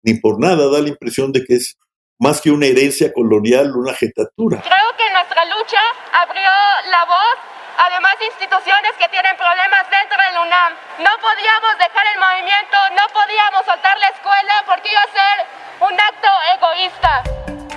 ni 0.05 0.21
por 0.21 0.39
nada. 0.39 0.69
Da 0.69 0.83
la 0.83 0.91
impresión 0.91 1.33
de 1.33 1.43
que 1.43 1.55
es 1.55 1.79
más 2.19 2.43
que 2.43 2.51
una 2.51 2.67
herencia 2.67 3.15
colonial, 3.15 3.73
una 3.75 3.95
jetatura. 3.95 4.61
Creo 4.61 4.91
que 5.01 5.09
nuestra 5.11 5.43
lucha 5.47 5.81
abrió 6.13 6.53
la 6.93 7.03
voz 7.09 7.37
a 7.81 7.95
demás 7.97 8.13
instituciones 8.21 8.93
que 9.01 9.09
tienen 9.09 9.33
problemas 9.41 9.89
dentro 9.89 10.21
del 10.21 10.45
UNAM. 10.45 10.73
No 11.01 11.13
podíamos 11.17 11.73
dejar 11.81 12.05
el 12.13 12.21
movimiento, 12.21 12.77
no 12.93 13.05
podíamos 13.09 13.65
soltar 13.65 13.97
la 14.05 14.09
escuela 14.13 14.55
porque 14.69 14.93
iba 14.93 15.01
a 15.01 15.13
ser 15.17 15.37
un 15.81 15.97
acto 15.97 16.29
egoísta. 16.61 17.13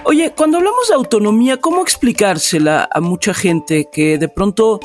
Oye, 0.04 0.34
cuando 0.36 0.58
hablamos 0.58 0.90
de 0.90 0.96
autonomía, 0.96 1.56
¿cómo 1.58 1.82
explicársela 1.82 2.88
a 2.92 3.00
mucha 3.00 3.34
gente 3.34 3.88
que 3.90 4.18
de 4.18 4.28
pronto 4.28 4.80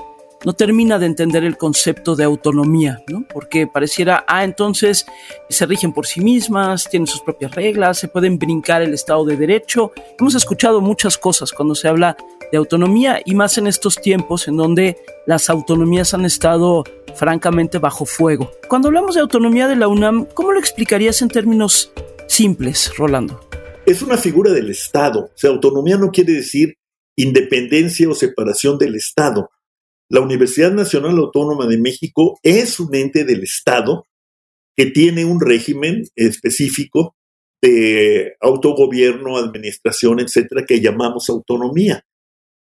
no 0.45 0.53
termina 0.55 0.99
de 0.99 1.07
entender 1.07 1.45
el 1.45 1.57
concepto 1.57 2.17
de 2.17 2.25
autonomía, 2.25 3.03
¿no? 3.09 3.25
Porque 3.33 3.67
pareciera, 3.67 4.25
ah, 4.27 4.45
entonces 4.45 5.07
se 5.49 5.67
rigen 5.67 5.93
por 5.93 6.07
sí 6.07 6.21
mismas, 6.21 6.89
tienen 6.89 7.07
sus 7.07 7.21
propias 7.21 7.55
reglas, 7.55 7.99
se 7.99 8.09
pueden 8.09 8.39
brincar 8.39 8.83
el 8.83 8.95
Estado 8.95 9.25
de 9.25 9.37
Derecho. 9.37 9.93
Hemos 10.19 10.35
escuchado 10.35 10.81
muchas 10.81 11.19
cosas 11.19 11.53
cuando 11.53 11.75
se 11.75 11.89
habla 11.89 12.17
de 12.51 12.59
autonomía 12.59 13.21
y 13.25 13.35
más 13.35 13.59
en 13.59 13.67
estos 13.67 14.01
tiempos 14.01 14.49
en 14.49 14.57
donde 14.57 14.97
las 15.27 15.51
autonomías 15.51 16.15
han 16.15 16.25
estado 16.25 16.85
francamente 17.15 17.79
bajo 17.79 18.05
fuego. 18.07 18.51
Cuando 18.69 18.89
hablamos 18.89 19.15
de 19.15 19.21
autonomía 19.21 19.69
de 19.69 19.77
la 19.77 19.89
UNAM, 19.89 20.27
¿cómo 20.35 20.53
lo 20.53 20.59
explicarías 20.59 21.23
en 21.23 21.29
términos 21.29 21.93
simples, 22.27 22.93
Rolando? 22.97 23.41
es 23.91 24.03
una 24.03 24.17
figura 24.17 24.53
del 24.53 24.71
Estado. 24.71 25.25
O 25.25 25.33
sea, 25.35 25.51
autonomía 25.51 25.97
no 25.97 26.11
quiere 26.11 26.33
decir 26.33 26.77
independencia 27.17 28.09
o 28.09 28.15
separación 28.15 28.79
del 28.79 28.95
Estado. 28.95 29.51
La 30.11 30.21
Universidad 30.21 30.73
Nacional 30.73 31.17
Autónoma 31.19 31.69
de 31.69 31.79
México 31.79 32.41
es 32.43 32.81
un 32.81 32.93
ente 32.97 33.25
del 33.25 33.45
Estado 33.45 34.09
que 34.77 34.87
tiene 34.87 35.25
un 35.25 35.41
régimen 35.41 36.03
específico 36.17 37.15
de 37.63 38.35
autogobierno, 38.41 39.37
administración, 39.37 40.19
etcétera, 40.19 40.65
que 40.67 40.81
llamamos 40.81 41.31
autonomía. 41.31 42.05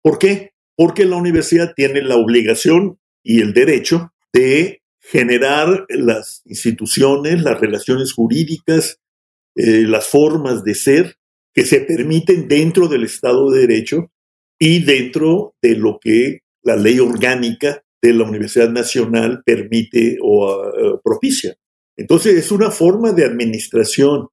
¿Por 0.02 0.19
qué? 0.19 0.50
Porque 0.76 1.07
la 1.07 1.17
universidad 1.17 1.73
tiene 1.75 2.02
la 2.02 2.17
obligación 2.17 2.99
y 3.23 3.40
el 3.40 3.55
derecho 3.55 4.12
de 4.31 4.83
generar 5.00 5.87
las 5.88 6.43
instituciones, 6.45 7.43
las 7.43 7.59
relaciones 7.59 8.12
jurídicas, 8.12 9.00
eh, 9.57 9.85
las 9.87 10.07
formas 10.07 10.64
de 10.64 10.75
ser 10.75 11.17
que 11.55 11.64
se 11.64 11.81
permiten 11.81 12.47
dentro 12.47 12.88
del 12.88 13.05
Estado 13.05 13.50
de 13.50 13.61
Derecho 13.67 14.12
y 14.59 14.85
dentro 14.85 15.55
de 15.62 15.76
lo 15.76 15.99
que 15.99 16.40
la 16.62 16.77
ley 16.77 16.99
orgánica 16.99 17.83
de 18.00 18.12
la 18.15 18.25
Universidad 18.25 18.71
Nacional 18.71 19.43
permite 19.45 20.19
o 20.23 20.55
uh, 20.55 21.00
propicia. 21.03 21.57
Entonces 21.97 22.35
es 22.35 22.53
una 22.53 22.71
forma 22.71 23.12
de 23.12 23.25
administración, 23.25 24.29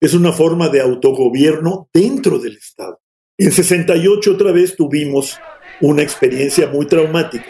es 0.00 0.14
una 0.14 0.32
forma 0.32 0.68
de 0.68 0.80
autogobierno 0.80 1.88
dentro 1.92 2.38
del 2.38 2.56
Estado. 2.56 3.00
En 3.38 3.52
68 3.52 4.32
otra 4.32 4.52
vez 4.52 4.76
tuvimos 4.76 5.38
una 5.80 6.02
experiencia 6.02 6.68
muy 6.68 6.86
traumática, 6.86 7.46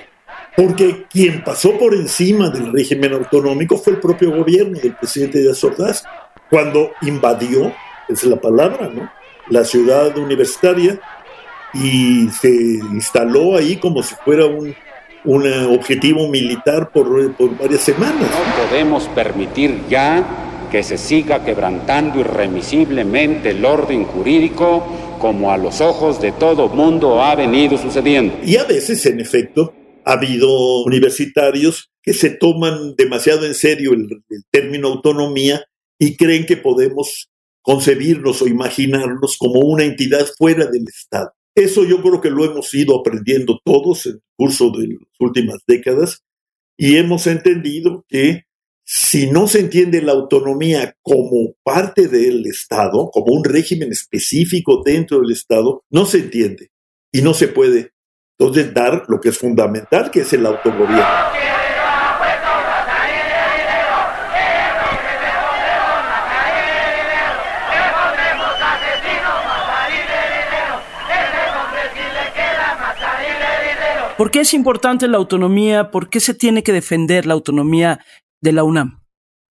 porque 0.57 1.07
quien 1.11 1.43
pasó 1.45 1.79
por 1.79 1.95
encima 1.95 2.51
del 2.51 2.73
régimen 2.73 3.13
autonómico 3.15 3.77
fue 3.79 3.95
el 3.95 4.01
propio 4.01 4.35
gobierno 4.37 4.79
del 4.79 4.97
presidente 4.97 5.41
de 5.41 5.49
Ordaz 5.63 6.05
cuando 6.51 6.93
invadió, 7.03 7.73
es 8.09 8.25
la 8.25 8.41
palabra. 8.41 9.13
La 9.51 9.65
ciudad 9.65 10.17
universitaria 10.17 11.01
y 11.75 12.29
se 12.31 12.51
instaló 12.93 13.57
ahí 13.57 13.77
como 13.77 14.03
si 14.03 14.15
fuera 14.25 14.47
un, 14.47 14.75
un 15.25 15.47
objetivo 15.47 16.29
militar 16.29 16.91
por, 16.91 17.35
por 17.35 17.59
varias 17.59 17.83
semanas. 17.83 18.31
No 18.31 18.65
podemos 18.67 19.09
permitir 19.09 19.81
ya 19.89 20.69
que 20.71 20.83
se 20.83 20.99
siga 20.99 21.45
quebrantando 21.45 22.21
irremisiblemente 22.21 23.51
el 23.51 23.65
orden 23.65 24.05
jurídico 24.05 24.85
como 25.21 25.51
a 25.51 25.57
los 25.57 25.81
ojos 25.81 26.21
de 26.21 26.33
todo 26.33 26.69
mundo 26.69 27.23
ha 27.23 27.35
venido 27.35 27.79
sucediendo. 27.79 28.39
Y 28.45 28.57
a 28.57 28.65
veces, 28.65 29.07
en 29.07 29.21
efecto, 29.21 29.73
ha 30.05 30.13
habido 30.13 30.83
universitarios 30.83 31.91
que 32.03 32.13
se 32.13 32.31
toman 32.31 32.95
demasiado 32.97 33.47
en 33.47 33.55
serio 33.55 33.93
el, 33.93 34.23
el 34.29 34.43
término 34.51 34.89
autonomía 34.89 35.65
y 35.99 36.17
creen 36.17 36.45
que 36.45 36.57
podemos 36.57 37.31
concebirnos 37.63 38.43
o 38.43 38.47
imaginarnos 38.47 39.37
como 39.39 39.61
una 39.61 39.85
entidad 39.85 40.27
fuera 40.37 40.67
del 40.67 40.85
Estado. 40.87 41.33
Eso 41.55 41.85
yo 41.85 42.03
creo 42.03 42.21
que 42.21 42.31
lo 42.31 42.45
hemos 42.45 42.73
ido 42.75 42.99
aprendiendo 42.99 43.61
todos 43.65 44.07
en 44.07 44.15
el 44.15 44.23
curso 44.37 44.71
de 44.71 44.89
las 44.89 45.21
últimas 45.21 45.59
décadas 45.67 46.25
y 46.77 46.97
hemos 46.97 47.27
entendido 47.27 48.05
que 48.09 48.43
si 48.87 49.31
no 49.31 49.47
se 49.47 49.61
entiende 49.61 50.03
la 50.03 50.13
autonomía 50.13 50.95
como 51.01 51.55
parte 51.63 52.09
del 52.09 52.45
Estado, 52.47 53.09
como 53.11 53.33
un 53.33 53.45
régimen 53.45 53.93
específico 53.93 54.83
dentro 54.85 55.21
del 55.21 55.33
Estado, 55.33 55.83
no 55.91 56.05
se 56.05 56.19
entiende 56.19 56.71
y 57.13 57.23
no 57.23 57.33
se 57.33 57.49
puede 57.49 57.93
entonces 58.39 58.75
dar 58.75 59.05
lo 59.09 59.21
que 59.21 59.29
es 59.31 59.39
fundamental, 59.39 60.11
que 60.11 60.21
es 60.21 60.33
el 60.33 60.45
autogobierno. 60.45 61.64
¿Por 74.17 74.31
qué 74.31 74.41
es 74.41 74.55
importante 74.55 75.09
la 75.09 75.17
autonomía? 75.17 75.91
¿Por 75.91 76.09
qué 76.09 76.21
se 76.21 76.35
tiene 76.35 76.63
que 76.63 76.73
defender 76.73 77.27
la 77.27 77.35
autonomía 77.35 77.99
de 78.41 78.53
la 78.53 78.63
UNAM? 78.63 79.03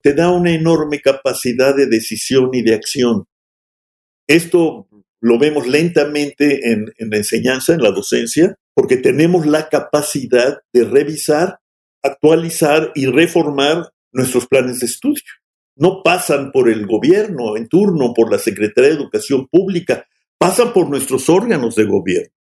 Te 0.02 0.14
da 0.14 0.32
una 0.32 0.52
enorme 0.52 1.02
capacidad 1.02 1.76
de 1.76 1.88
decisión 1.88 2.50
y 2.54 2.62
de 2.62 2.74
acción. 2.74 3.26
Esto 4.26 4.88
lo 5.20 5.38
vemos 5.38 5.68
lentamente 5.68 6.72
en, 6.72 6.94
la 6.98 7.18
enseñanza, 7.18 7.74
en 7.74 7.82
la 7.82 7.92
docencia, 7.92 8.56
porque 8.74 8.96
tenemos 8.96 9.46
la 9.46 9.68
capacidad 9.68 10.60
de 10.72 10.86
revisar, 10.86 11.60
actualizar 12.02 12.94
y 12.96 13.08
reformar 13.08 13.92
nuestros 14.14 14.48
planes 14.48 14.80
de 14.80 14.86
estudio. 14.86 15.24
No 15.76 16.04
pasan 16.04 16.54
por 16.54 16.70
el 16.70 16.88
gobierno 16.88 17.58
en 17.58 17.68
turno, 17.68 18.14
por 18.14 18.32
la 18.32 18.40
Secretaría 18.40 18.92
de 18.92 18.96
Educación 18.96 19.48
Pública, 19.48 20.06
pasan 20.38 20.72
por 20.72 20.90
nuestros 20.90 21.30
órganos 21.30 21.76
de 21.76 21.84
gobierno. 21.84 22.34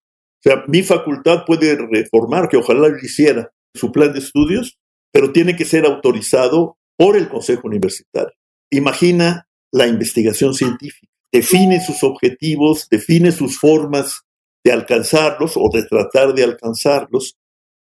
O 0.41 0.49
sea, 0.49 0.65
mi 0.69 0.83
facultad 0.83 1.45
puede 1.47 1.77
reformar, 1.77 2.49
que 2.49 2.57
ojalá 2.57 2.89
lo 2.89 2.99
hiciera, 2.99 3.53
su 3.75 3.93
plan 3.93 4.13
de 4.13 4.21
estudios, 4.21 4.79
pero 5.13 5.33
tiene 5.33 5.55
que 5.55 5.67
ser 5.67 5.85
autorizado 5.85 6.79
por 6.97 7.17
el 7.17 7.29
Consejo 7.29 7.69
Universitario. 7.69 8.35
Imagina 8.71 9.49
la 9.71 9.87
investigación 9.87 10.55
científica. 10.55 11.13
Define 11.31 11.85
sus 11.85 12.03
objetivos, 12.03 12.89
define 12.91 13.33
sus 13.33 13.59
formas 13.59 14.23
de 14.65 14.73
alcanzarlos 14.73 15.57
o 15.57 15.69
de 15.73 15.85
tratar 15.85 16.35
de 16.35 16.45
alcanzarlos, 16.45 17.37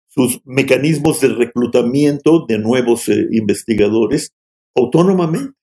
sus 0.08 0.42
mecanismos 0.44 1.22
de 1.22 1.30
reclutamiento 1.30 2.46
de 2.48 2.58
nuevos 2.58 3.08
eh, 3.08 3.28
investigadores 3.32 4.34
autónomamente. 4.76 5.54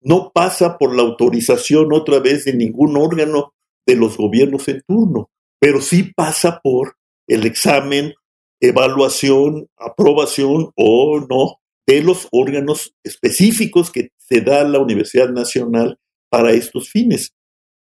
No 0.00 0.32
pasa 0.34 0.78
por 0.78 0.94
la 0.96 1.02
autorización 1.02 1.92
otra 1.92 2.18
vez 2.18 2.44
de 2.44 2.54
ningún 2.54 2.96
órgano 2.96 3.54
de 3.86 3.94
los 3.94 4.16
gobiernos 4.16 4.66
en 4.68 4.82
turno 4.82 5.30
pero 5.64 5.80
sí 5.80 6.12
pasa 6.14 6.60
por 6.62 6.98
el 7.26 7.46
examen, 7.46 8.12
evaluación, 8.60 9.66
aprobación 9.78 10.72
o 10.76 11.20
no 11.20 11.56
de 11.86 12.02
los 12.02 12.28
órganos 12.32 12.94
específicos 13.02 13.90
que 13.90 14.10
se 14.18 14.42
da 14.42 14.62
la 14.64 14.78
Universidad 14.78 15.30
Nacional 15.30 15.98
para 16.28 16.52
estos 16.52 16.90
fines. 16.90 17.32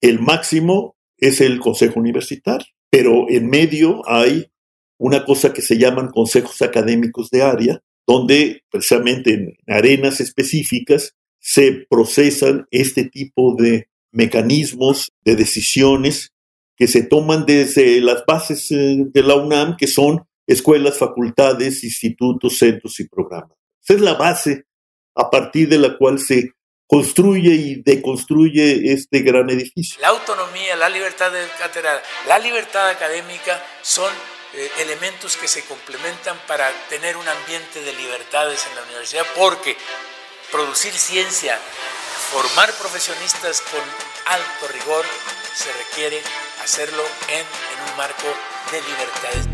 El 0.03 0.21
máximo 0.21 0.95
es 1.17 1.41
el 1.41 1.59
Consejo 1.59 2.01
Universitario, 2.01 2.67
pero 2.91 3.31
en 3.31 3.49
medio 3.49 4.07
hay 4.07 4.53
una 4.99 5.25
cosa 5.25 5.55
que 5.55 5.63
se 5.63 5.79
llaman 5.79 6.11
consejos 6.11 6.61
académicos 6.61 7.31
de 7.31 7.41
área, 7.41 7.81
donde 8.07 8.63
precisamente 8.71 9.33
en 9.33 9.57
arenas 9.67 10.21
específicas 10.21 11.15
se 11.39 11.87
procesan 11.89 12.67
este 12.71 13.05
tipo 13.05 13.57
de 13.59 13.89
mecanismos 14.13 15.13
de 15.25 15.35
decisiones 15.35 16.35
que 16.81 16.89
se 16.89 17.03
toman 17.03 17.45
desde 17.45 18.01
las 18.01 18.25
bases 18.25 18.71
eh, 18.71 18.97
de 18.99 19.23
la 19.23 19.35
UNAM, 19.35 19.77
que 19.77 19.87
son 19.87 20.27
escuelas, 20.47 20.97
facultades, 20.97 21.85
institutos, 21.85 22.57
centros 22.57 22.99
y 23.01 23.07
programas. 23.07 23.55
Esa 23.85 23.95
es 23.95 24.01
la 24.01 24.15
base 24.15 24.65
a 25.15 25.29
partir 25.29 25.69
de 25.69 25.77
la 25.77 25.99
cual 25.99 26.19
se 26.19 26.53
construye 26.87 27.51
y 27.51 27.83
deconstruye 27.83 28.95
este 28.95 29.21
gran 29.21 29.51
edificio. 29.51 30.01
La 30.01 30.09
autonomía, 30.09 30.75
la 30.77 30.89
libertad 30.89 31.31
de 31.31 31.47
cátedra, 31.59 32.01
la 32.27 32.39
libertad 32.39 32.89
académica 32.89 33.63
son 33.83 34.11
eh, 34.55 34.71
elementos 34.81 35.37
que 35.37 35.49
se 35.49 35.63
complementan 35.65 36.39
para 36.49 36.67
tener 36.89 37.19
un 37.19 37.29
ambiente 37.29 37.83
de 37.83 37.93
libertades 37.93 38.67
en 38.71 38.77
la 38.77 38.83
universidad, 38.85 39.27
porque 39.37 39.77
producir 40.51 40.95
ciencia, 40.95 41.59
formar 42.33 42.73
profesionistas 42.79 43.61
con 43.61 43.83
alto 44.33 44.73
rigor, 44.73 45.05
se 45.53 45.71
requiere 45.75 46.23
hacerlo 46.71 47.03
en, 47.29 47.91
un 47.91 47.97
marco 47.97 48.29
de 48.71 48.79
libertades. 48.89 49.49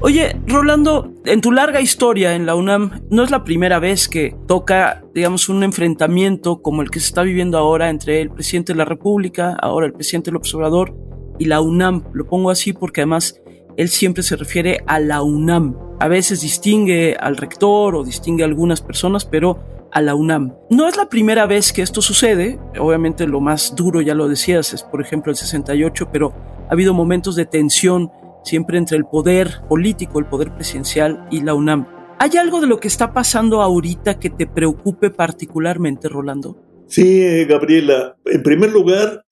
Oye, 0.00 0.38
Rolando, 0.46 1.14
en 1.24 1.40
tu 1.40 1.50
larga 1.50 1.80
historia 1.80 2.34
en 2.34 2.44
la 2.44 2.54
UNAM, 2.54 3.00
no 3.08 3.22
es 3.22 3.30
la 3.30 3.42
primera 3.42 3.78
vez 3.78 4.06
que 4.06 4.36
toca, 4.46 5.02
digamos, 5.14 5.48
un 5.48 5.64
enfrentamiento 5.64 6.60
como 6.60 6.82
el 6.82 6.90
que 6.90 7.00
se 7.00 7.06
está 7.06 7.22
viviendo 7.22 7.56
ahora 7.56 7.88
entre 7.88 8.20
el 8.20 8.30
presidente 8.30 8.74
de 8.74 8.76
la 8.76 8.84
República, 8.84 9.56
ahora 9.62 9.86
el 9.86 9.94
presidente 9.94 10.30
del 10.30 10.36
Observador, 10.36 10.94
y 11.38 11.46
la 11.46 11.62
UNAM. 11.62 12.04
Lo 12.12 12.26
pongo 12.26 12.50
así 12.50 12.74
porque 12.74 13.00
además 13.00 13.40
él 13.78 13.88
siempre 13.88 14.22
se 14.22 14.36
refiere 14.36 14.84
a 14.86 15.00
la 15.00 15.22
UNAM. 15.22 15.74
A 16.00 16.08
veces 16.08 16.42
distingue 16.42 17.16
al 17.18 17.38
rector 17.38 17.96
o 17.96 18.04
distingue 18.04 18.42
a 18.42 18.46
algunas 18.46 18.82
personas, 18.82 19.24
pero 19.24 19.58
a 19.92 20.00
la 20.00 20.14
UNAM. 20.14 20.54
No 20.70 20.88
es 20.88 20.96
la 20.96 21.08
primera 21.08 21.46
vez 21.46 21.72
que 21.72 21.82
esto 21.82 22.02
sucede, 22.02 22.58
obviamente 22.78 23.26
lo 23.26 23.40
más 23.40 23.76
duro, 23.76 24.00
ya 24.00 24.14
lo 24.14 24.26
decías, 24.26 24.72
es 24.72 24.82
por 24.82 25.02
ejemplo 25.02 25.30
el 25.30 25.36
68, 25.36 26.08
pero 26.10 26.34
ha 26.68 26.72
habido 26.72 26.94
momentos 26.94 27.36
de 27.36 27.44
tensión 27.44 28.10
siempre 28.44 28.78
entre 28.78 28.96
el 28.96 29.04
poder 29.04 29.60
político, 29.68 30.18
el 30.18 30.26
poder 30.26 30.54
presidencial 30.54 31.26
y 31.30 31.42
la 31.42 31.54
UNAM. 31.54 31.86
¿Hay 32.18 32.36
algo 32.36 32.60
de 32.60 32.66
lo 32.66 32.80
que 32.80 32.88
está 32.88 33.12
pasando 33.12 33.62
ahorita 33.62 34.18
que 34.18 34.30
te 34.30 34.46
preocupe 34.46 35.10
particularmente, 35.10 36.08
Rolando? 36.08 36.56
Sí, 36.86 37.44
Gabriela. 37.44 38.16
En 38.24 38.42
primer 38.42 38.70
lugar, 38.70 39.24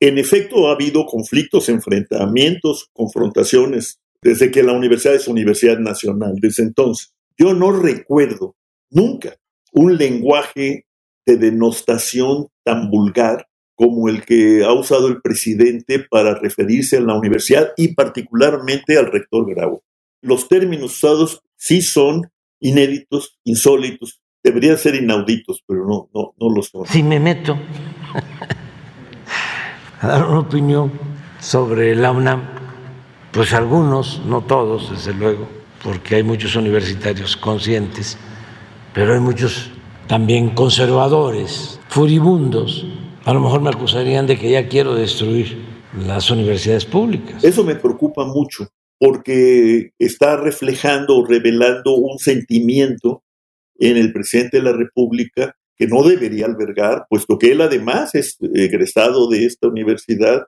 en 0.00 0.18
efecto 0.18 0.68
ha 0.68 0.72
habido 0.72 1.06
conflictos, 1.06 1.68
enfrentamientos, 1.68 2.90
confrontaciones 2.92 4.00
desde 4.22 4.50
que 4.50 4.62
la 4.62 4.72
universidad 4.72 5.14
es 5.14 5.28
Universidad 5.28 5.78
Nacional, 5.78 6.36
desde 6.40 6.62
entonces. 6.62 7.12
Yo 7.36 7.54
no 7.54 7.72
recuerdo 7.72 8.56
nunca 8.90 9.36
un 9.72 9.96
lenguaje 9.96 10.86
de 11.26 11.36
denostación 11.36 12.48
tan 12.64 12.90
vulgar 12.90 13.46
como 13.74 14.08
el 14.08 14.24
que 14.24 14.64
ha 14.64 14.72
usado 14.72 15.08
el 15.08 15.20
presidente 15.20 15.98
para 15.98 16.34
referirse 16.34 16.98
a 16.98 17.00
la 17.00 17.16
universidad 17.16 17.72
y 17.76 17.94
particularmente 17.94 18.96
al 18.96 19.10
rector 19.10 19.48
Grau. 19.52 19.82
Los 20.22 20.48
términos 20.48 20.96
usados 20.96 21.42
sí 21.56 21.82
son 21.82 22.30
inéditos, 22.60 23.38
insólitos, 23.44 24.20
deberían 24.44 24.78
ser 24.78 24.94
inauditos, 24.94 25.64
pero 25.66 25.86
no, 25.86 26.08
no, 26.14 26.34
no 26.38 26.54
lo 26.54 26.62
son. 26.62 26.86
Si 26.86 27.02
me 27.02 27.18
meto 27.18 27.58
a 30.00 30.06
dar 30.06 30.26
una 30.26 30.40
opinión 30.40 30.92
sobre 31.40 31.96
la 31.96 32.12
UNAM, 32.12 32.42
pues 33.32 33.52
algunos, 33.52 34.22
no 34.26 34.42
todos, 34.42 34.90
desde 34.90 35.14
luego, 35.14 35.48
porque 35.82 36.16
hay 36.16 36.22
muchos 36.22 36.54
universitarios 36.54 37.36
conscientes 37.36 38.18
pero 38.94 39.14
hay 39.14 39.20
muchos 39.20 39.70
también 40.06 40.50
conservadores, 40.50 41.80
furibundos. 41.88 42.86
A 43.24 43.32
lo 43.32 43.40
mejor 43.40 43.62
me 43.62 43.70
acusarían 43.70 44.26
de 44.26 44.38
que 44.38 44.50
ya 44.50 44.68
quiero 44.68 44.94
destruir 44.94 45.58
las 46.06 46.30
universidades 46.30 46.84
públicas. 46.84 47.42
Eso 47.44 47.64
me 47.64 47.76
preocupa 47.76 48.24
mucho 48.24 48.68
porque 48.98 49.90
está 49.98 50.36
reflejando 50.36 51.16
o 51.16 51.26
revelando 51.26 51.94
un 51.94 52.18
sentimiento 52.18 53.22
en 53.78 53.96
el 53.96 54.12
presidente 54.12 54.58
de 54.58 54.62
la 54.62 54.72
República 54.72 55.56
que 55.76 55.86
no 55.86 56.04
debería 56.04 56.46
albergar, 56.46 57.06
puesto 57.08 57.38
que 57.38 57.52
él 57.52 57.60
además 57.60 58.14
es 58.14 58.36
egresado 58.54 59.28
de 59.28 59.46
esta 59.46 59.66
universidad 59.68 60.42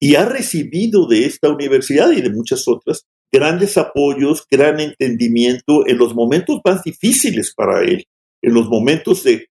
y 0.00 0.16
ha 0.16 0.24
recibido 0.24 1.06
de 1.06 1.26
esta 1.26 1.48
universidad 1.48 2.10
y 2.10 2.22
de 2.22 2.30
muchas 2.30 2.66
otras 2.66 3.06
grandes 3.32 3.76
apoyos, 3.76 4.46
gran 4.50 4.80
entendimiento 4.80 5.86
en 5.86 5.98
los 5.98 6.14
momentos 6.14 6.60
más 6.64 6.82
difíciles 6.82 7.52
para 7.54 7.82
él, 7.82 8.04
en 8.42 8.54
los 8.54 8.68
momentos 8.68 9.24
de, 9.24 9.48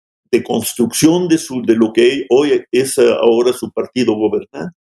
construcción 0.44 1.28
de, 1.28 1.38
su, 1.38 1.62
de 1.62 1.74
lo 1.74 1.92
que 1.92 2.26
hoy 2.30 2.64
es 2.70 2.98
ahora 2.98 3.52
su 3.52 3.70
partido 3.72 4.14
gobernante. 4.14 4.76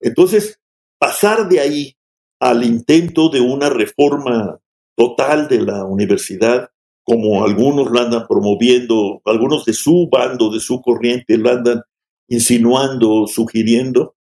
Entonces, 0.00 0.58
pasar 0.98 1.48
de 1.48 1.60
ahí 1.60 1.94
al 2.40 2.64
intento 2.64 3.28
de 3.28 3.40
una 3.40 3.68
reforma 3.68 4.58
total 4.96 5.48
de 5.48 5.62
la 5.62 5.84
universidad, 5.84 6.68
como 7.04 7.44
algunos 7.44 7.90
la 7.90 8.02
andan 8.02 8.26
promoviendo, 8.28 9.22
algunos 9.24 9.64
de 9.64 9.72
su 9.72 10.08
bando, 10.10 10.50
de 10.50 10.60
su 10.60 10.80
corriente, 10.82 11.38
la 11.38 11.52
andan 11.52 11.82
insinuando, 12.28 13.26
sugiriendo, 13.26 14.16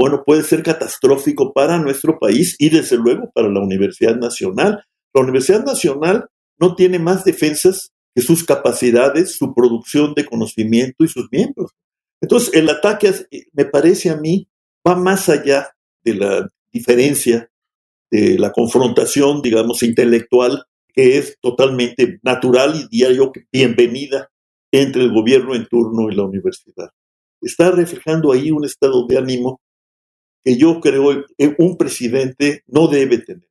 bueno, 0.00 0.22
puede 0.24 0.42
ser 0.44 0.62
catastrófico 0.62 1.52
para 1.52 1.78
nuestro 1.78 2.18
país 2.18 2.56
y 2.58 2.70
desde 2.70 2.96
luego 2.96 3.30
para 3.34 3.50
la 3.50 3.60
Universidad 3.60 4.16
Nacional. 4.16 4.82
La 5.12 5.20
Universidad 5.20 5.62
Nacional 5.62 6.26
no 6.58 6.74
tiene 6.74 6.98
más 6.98 7.22
defensas 7.22 7.92
que 8.14 8.22
sus 8.22 8.44
capacidades, 8.44 9.36
su 9.36 9.52
producción 9.54 10.14
de 10.14 10.24
conocimiento 10.24 11.04
y 11.04 11.08
sus 11.08 11.28
miembros. 11.30 11.72
Entonces, 12.22 12.54
el 12.54 12.70
ataque, 12.70 13.12
me 13.52 13.66
parece 13.66 14.08
a 14.08 14.16
mí, 14.16 14.48
va 14.88 14.94
más 14.94 15.28
allá 15.28 15.68
de 16.02 16.14
la 16.14 16.48
diferencia, 16.72 17.50
de 18.10 18.38
la 18.38 18.52
confrontación, 18.52 19.42
digamos, 19.42 19.82
intelectual 19.82 20.64
que 20.94 21.18
es 21.18 21.36
totalmente 21.42 22.20
natural 22.22 22.74
y 22.74 22.88
diario 22.88 23.32
bienvenida 23.52 24.30
entre 24.72 25.02
el 25.02 25.12
gobierno 25.12 25.54
en 25.54 25.66
turno 25.66 26.10
y 26.10 26.14
la 26.14 26.22
universidad. 26.22 26.88
Está 27.42 27.70
reflejando 27.70 28.32
ahí 28.32 28.50
un 28.50 28.64
estado 28.64 29.06
de 29.06 29.18
ánimo 29.18 29.60
que 30.44 30.56
yo 30.56 30.80
creo 30.80 31.24
un 31.58 31.76
presidente 31.76 32.64
no 32.66 32.88
debe 32.88 33.18
tener. 33.18 33.48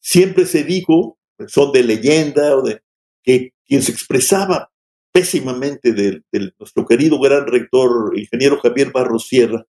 Siempre 0.00 0.46
se 0.46 0.64
dijo, 0.64 1.18
son 1.46 1.72
de 1.72 1.82
leyenda, 1.82 2.56
o 2.56 2.62
de, 2.62 2.82
que 3.22 3.52
quien 3.66 3.82
se 3.82 3.92
expresaba 3.92 4.70
pésimamente 5.12 5.92
de, 5.92 6.22
nuestro 6.58 6.84
querido 6.86 7.18
gran 7.20 7.46
rector, 7.46 8.18
ingeniero 8.18 8.60
Javier 8.60 8.90
Barros 8.92 9.28
Sierra, 9.28 9.64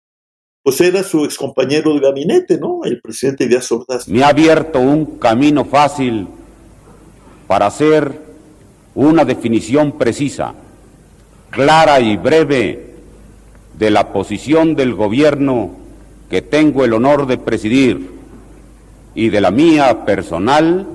pues 0.63 0.81
era 0.81 1.03
su 1.03 1.23
excompañero 1.23 1.93
de 1.93 1.99
gabinete, 1.99 2.57
¿no? 2.57 2.81
El 2.83 2.99
presidente 2.99 3.47
Díaz 3.47 3.71
Ordaz. 3.71 4.07
Me 4.07 4.23
ha 4.23 4.29
abierto 4.29 4.79
un 4.79 5.19
camino 5.19 5.63
fácil 5.63 6.27
para 7.47 7.67
hacer 7.67 8.19
una 8.95 9.23
definición 9.23 9.97
precisa, 9.97 10.55
clara 11.51 11.99
y 11.99 12.17
breve 12.17 12.95
de 13.77 13.91
la 13.91 14.11
posición 14.11 14.75
del 14.75 14.95
gobierno 14.95 15.84
que 16.29 16.41
tengo 16.41 16.83
el 16.83 16.93
honor 16.93 17.27
de 17.27 17.37
presidir 17.37 18.09
y 19.13 19.29
de 19.29 19.41
la 19.41 19.51
mía 19.51 20.05
personal 20.05 20.87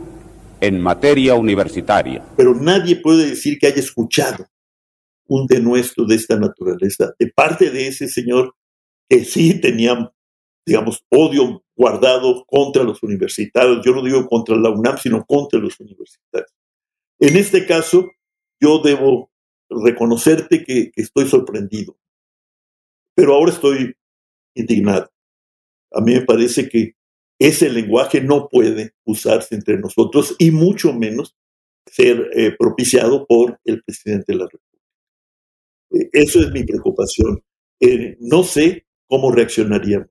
en 0.61 0.81
materia 0.81 1.35
universitaria. 1.35 2.25
Pero 2.37 2.55
nadie 2.55 2.97
puede 2.97 3.31
decir 3.31 3.59
que 3.59 3.69
haya 3.69 3.81
escuchado 3.81 4.47
un 5.27 5.47
denuesto 5.47 6.05
de 6.05 6.17
esta 6.17 6.37
naturaleza 6.37 7.15
de 7.19 7.29
parte 7.29 7.71
de 7.71 7.87
ese 7.87 8.09
señor 8.09 8.55
que 9.09 9.25
sí 9.25 9.61
tenía, 9.61 10.13
digamos, 10.67 11.05
odio 11.09 11.65
guardado 11.75 12.45
contra 12.47 12.83
los 12.85 13.03
universitarios. 13.03 13.85
Yo 13.85 13.95
no 13.95 14.03
digo 14.05 14.27
contra 14.29 14.57
la 14.57 14.71
UNAM, 14.71 14.99
sino 14.99 15.25
contra 15.25 15.59
los 15.59 15.79
universitarios. 15.81 16.53
En 17.19 17.37
este 17.37 17.67
caso, 17.67 18.11
yo 18.61 18.81
debo 18.81 19.31
reconocerte 19.69 20.65
que, 20.65 20.91
estoy 20.97 21.29
sorprendido, 21.29 21.97
pero 23.15 23.35
ahora 23.35 23.53
estoy 23.53 23.95
indignado. 24.55 25.11
A 25.93 26.01
mí 26.01 26.15
me 26.15 26.23
parece 26.23 26.69
que 26.69 26.95
ese 27.39 27.71
lenguaje 27.71 28.21
no 28.21 28.49
puede 28.49 28.95
usarse 29.05 29.55
entre 29.55 29.79
nosotros 29.79 30.37
y 30.39 30.51
mucho 30.51 30.93
menos 30.93 31.37
ser 31.87 32.31
eh, 32.35 32.55
propiciado 32.59 33.27
por 33.27 33.59
el 33.65 33.83
presidente 33.83 34.33
de 34.33 34.39
la 34.39 34.45
República. 34.45 34.85
Eh, 35.93 36.09
eso 36.13 36.41
es 36.41 36.51
mi 36.51 36.65
preocupación. 36.65 37.43
Eh, 37.81 38.17
no 38.21 38.45
sé 38.45 38.85
¿cómo 39.11 39.33
reaccionaríamos? 39.33 40.09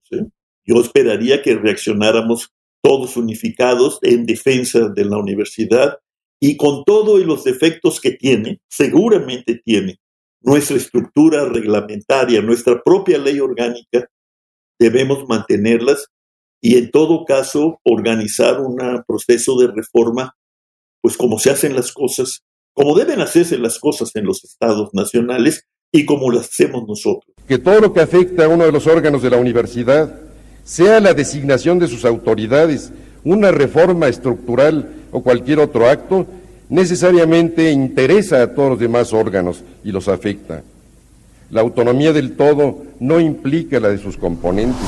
Yo 0.66 0.82
esperaría 0.82 1.42
que 1.42 1.56
reaccionáramos 1.56 2.54
todos 2.84 3.18
unificados 3.18 3.98
en 4.02 4.26
defensa 4.26 4.90
de 4.90 5.06
la 5.06 5.18
universidad 5.18 5.98
y 6.40 6.58
con 6.58 6.84
todos 6.86 7.20
los 7.26 7.44
defectos 7.46 8.00
que 8.00 8.12
tiene, 8.12 8.62
seguramente 8.68 9.62
tiene, 9.64 10.00
nuestra 10.42 10.78
estructura 10.78 11.46
reglamentaria, 11.46 12.42
nuestra 12.42 12.82
propia 12.84 13.18
ley 13.18 13.40
orgánica, 13.40 14.10
debemos 14.80 15.28
mantenerlas 15.28 16.08
y 16.62 16.78
en 16.78 16.92
todo 16.92 17.26
caso 17.26 17.80
organizar 17.84 18.60
un 18.62 18.78
proceso 19.08 19.58
de 19.60 19.68
reforma, 19.68 20.36
pues 21.02 21.18
como 21.18 21.40
se 21.40 21.52
hacen 21.52 21.76
las 21.76 21.92
cosas, 21.92 22.42
como 22.74 22.98
deben 22.98 23.22
hacerse 23.22 23.58
las 23.58 23.80
cosas 23.80 24.12
en 24.16 24.26
los 24.26 24.44
estados 24.44 24.90
nacionales 24.94 25.66
y 25.92 26.06
como 26.06 26.32
las 26.32 26.50
hacemos 26.50 26.88
nosotros 26.88 27.34
que 27.50 27.58
todo 27.58 27.82
lo 27.82 27.92
que 27.92 28.00
afecta 28.00 28.46
a 28.46 28.48
uno 28.48 28.64
de 28.64 28.72
los 28.72 28.86
órganos 28.86 29.24
de 29.24 29.32
la 29.32 29.38
universidad, 29.38 30.14
sea 30.64 31.00
la 31.00 31.16
designación 31.16 31.80
de 31.80 31.88
sus 31.88 32.06
autoridades, 32.06 32.92
una 33.24 33.50
reforma 33.50 34.08
estructural 34.08 34.88
o 35.12 35.24
cualquier 35.24 35.58
otro 35.58 35.90
acto, 35.90 36.28
necesariamente 36.70 37.72
interesa 37.72 38.44
a 38.44 38.54
todos 38.54 38.70
los 38.70 38.80
demás 38.80 39.14
órganos 39.14 39.64
y 39.84 39.92
los 39.92 40.08
afecta. 40.08 40.62
La 41.52 41.62
autonomía 41.62 42.14
del 42.14 42.36
todo 42.36 42.84
no 43.00 43.20
implica 43.20 43.80
la 43.80 43.90
de 43.90 43.98
sus 43.98 44.18
componentes. 44.18 44.86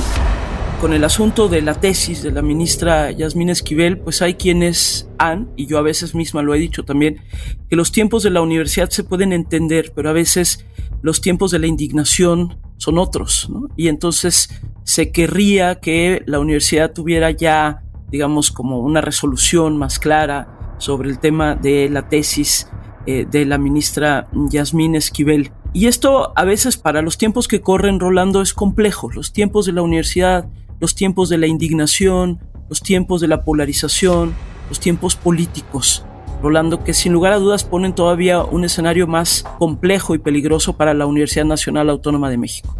Con 0.80 0.92
el 0.92 1.04
asunto 1.04 1.48
de 1.48 1.62
la 1.62 1.74
tesis 1.74 2.22
de 2.22 2.30
la 2.30 2.42
ministra 2.42 3.10
Yasmín 3.10 3.50
Esquivel, 3.50 3.98
pues 3.98 4.22
hay 4.22 4.34
quienes 4.34 5.08
han, 5.18 5.50
y 5.56 5.66
yo 5.66 5.78
a 5.78 5.82
veces 5.82 6.14
misma 6.14 6.42
lo 6.42 6.54
he 6.54 6.58
dicho 6.58 6.84
también, 6.84 7.20
que 7.68 7.76
los 7.76 7.92
tiempos 7.92 8.22
de 8.22 8.30
la 8.30 8.42
universidad 8.42 8.90
se 8.90 9.04
pueden 9.04 9.32
entender, 9.32 9.92
pero 9.94 10.10
a 10.10 10.12
veces 10.12 10.64
los 11.02 11.20
tiempos 11.20 11.50
de 11.50 11.58
la 11.58 11.66
indignación 11.66 12.58
son 12.76 12.98
otros, 12.98 13.48
¿no? 13.50 13.68
Y 13.76 13.88
entonces 13.88 14.50
se 14.84 15.12
querría 15.12 15.80
que 15.80 16.22
la 16.26 16.40
universidad 16.40 16.92
tuviera 16.92 17.30
ya, 17.30 17.82
digamos, 18.10 18.50
como 18.50 18.80
una 18.80 19.00
resolución 19.00 19.76
más 19.78 19.98
clara 19.98 20.76
sobre 20.78 21.10
el 21.10 21.18
tema 21.18 21.54
de 21.54 21.88
la 21.88 22.08
tesis 22.08 22.68
eh, 23.06 23.26
de 23.30 23.46
la 23.46 23.58
ministra 23.58 24.28
Yasmín 24.50 24.94
Esquivel. 24.94 25.52
Y 25.74 25.86
esto 25.86 26.32
a 26.36 26.44
veces 26.44 26.76
para 26.76 27.00
los 27.00 27.16
tiempos 27.16 27.48
que 27.48 27.62
corren, 27.62 27.98
Rolando, 27.98 28.42
es 28.42 28.52
complejo. 28.52 29.10
Los 29.10 29.32
tiempos 29.32 29.64
de 29.64 29.72
la 29.72 29.82
universidad, 29.82 30.46
los 30.80 30.94
tiempos 30.94 31.28
de 31.30 31.38
la 31.38 31.46
indignación, 31.46 32.40
los 32.68 32.82
tiempos 32.82 33.20
de 33.20 33.28
la 33.28 33.42
polarización, 33.42 34.34
los 34.68 34.80
tiempos 34.80 35.16
políticos. 35.16 36.04
Rolando, 36.42 36.82
que 36.82 36.92
sin 36.92 37.12
lugar 37.12 37.32
a 37.32 37.38
dudas 37.38 37.64
ponen 37.64 37.94
todavía 37.94 38.42
un 38.42 38.64
escenario 38.64 39.06
más 39.06 39.44
complejo 39.58 40.14
y 40.14 40.18
peligroso 40.18 40.76
para 40.76 40.92
la 40.92 41.06
Universidad 41.06 41.44
Nacional 41.44 41.88
Autónoma 41.88 42.28
de 42.30 42.36
México. 42.36 42.76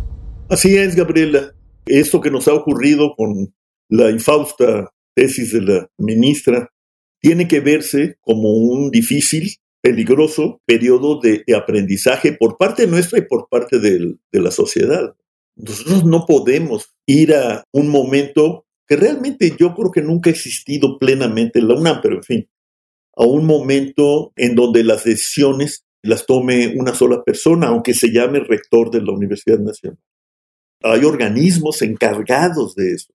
Así 0.50 0.76
es, 0.76 0.96
Gabriela. 0.96 1.52
Esto 1.86 2.20
que 2.20 2.30
nos 2.30 2.48
ha 2.48 2.54
ocurrido 2.54 3.14
con 3.16 3.54
la 3.88 4.10
infausta 4.10 4.90
tesis 5.14 5.52
de 5.52 5.60
la 5.62 5.88
ministra 5.96 6.68
tiene 7.20 7.46
que 7.46 7.60
verse 7.60 8.16
como 8.20 8.50
un 8.52 8.90
difícil, 8.90 9.56
peligroso 9.82 10.60
periodo 10.64 11.20
de, 11.20 11.44
aprendizaje 11.54 12.32
por 12.32 12.56
parte 12.56 12.86
nuestra 12.86 13.18
y 13.18 13.22
por 13.22 13.48
parte 13.48 13.78
de 13.78 14.16
la 14.32 14.50
sociedad. 14.50 15.14
Nosotros 15.56 16.04
no 16.04 16.24
podemos 16.26 16.94
ir 17.06 17.34
a 17.34 17.64
un 17.72 17.88
momento 17.88 18.64
que 18.86 18.96
realmente 18.96 19.54
yo 19.58 19.74
creo 19.74 19.90
que 19.90 20.02
nunca 20.02 20.30
ha 20.30 20.32
existido 20.32 20.98
plenamente 20.98 21.58
en 21.58 21.68
la 21.68 21.74
UNAM, 21.74 22.00
pero 22.02 22.16
en 22.16 22.22
fin, 22.22 22.48
a 23.16 23.24
un 23.24 23.44
momento 23.44 24.32
en 24.36 24.54
donde 24.54 24.84
las 24.84 25.04
decisiones 25.04 25.84
las 26.02 26.26
tome 26.26 26.74
una 26.76 26.94
sola 26.94 27.22
persona, 27.22 27.68
aunque 27.68 27.94
se 27.94 28.10
llame 28.10 28.40
rector 28.40 28.90
de 28.90 29.02
la 29.02 29.12
Universidad 29.12 29.60
Nacional. 29.60 29.98
Hay 30.82 31.04
organismos 31.04 31.80
encargados 31.82 32.74
de 32.74 32.94
eso. 32.94 33.12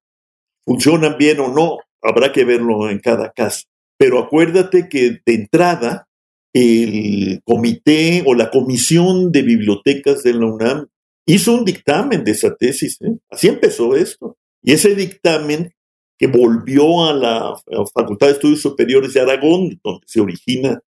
¿Funcionan 0.65 1.17
bien 1.17 1.39
o 1.41 1.49
no? 1.49 1.79
Habrá 2.01 2.31
que 2.31 2.45
verlo 2.45 2.89
en 2.89 2.99
cada 2.99 3.31
caso. 3.31 3.63
Pero 3.97 4.19
acuérdate 4.19 4.87
que 4.87 5.19
de 5.25 5.33
entrada 5.33 6.06
el 6.57 7.41
comité 7.43 8.23
o 8.25 8.33
la 8.33 8.49
comisión 8.49 9.31
de 9.31 9.41
bibliotecas 9.41 10.23
de 10.23 10.33
la 10.33 10.45
UNAM 10.45 10.87
hizo 11.25 11.53
un 11.53 11.65
dictamen 11.65 12.23
de 12.23 12.31
esa 12.31 12.55
tesis. 12.55 12.97
¿eh? 13.01 13.17
Así 13.29 13.47
empezó 13.47 13.95
esto. 13.95 14.37
Y 14.63 14.73
ese 14.73 14.95
dictamen 14.95 15.73
que 16.17 16.27
volvió 16.27 17.05
a 17.05 17.13
la, 17.13 17.53
Facultad 17.93 18.27
de 18.27 18.33
Estudios 18.33 18.61
Superiores 18.61 19.13
de 19.13 19.21
Aragón, 19.21 19.79
donde 19.83 20.05
se 20.07 20.19
origina 20.19 20.81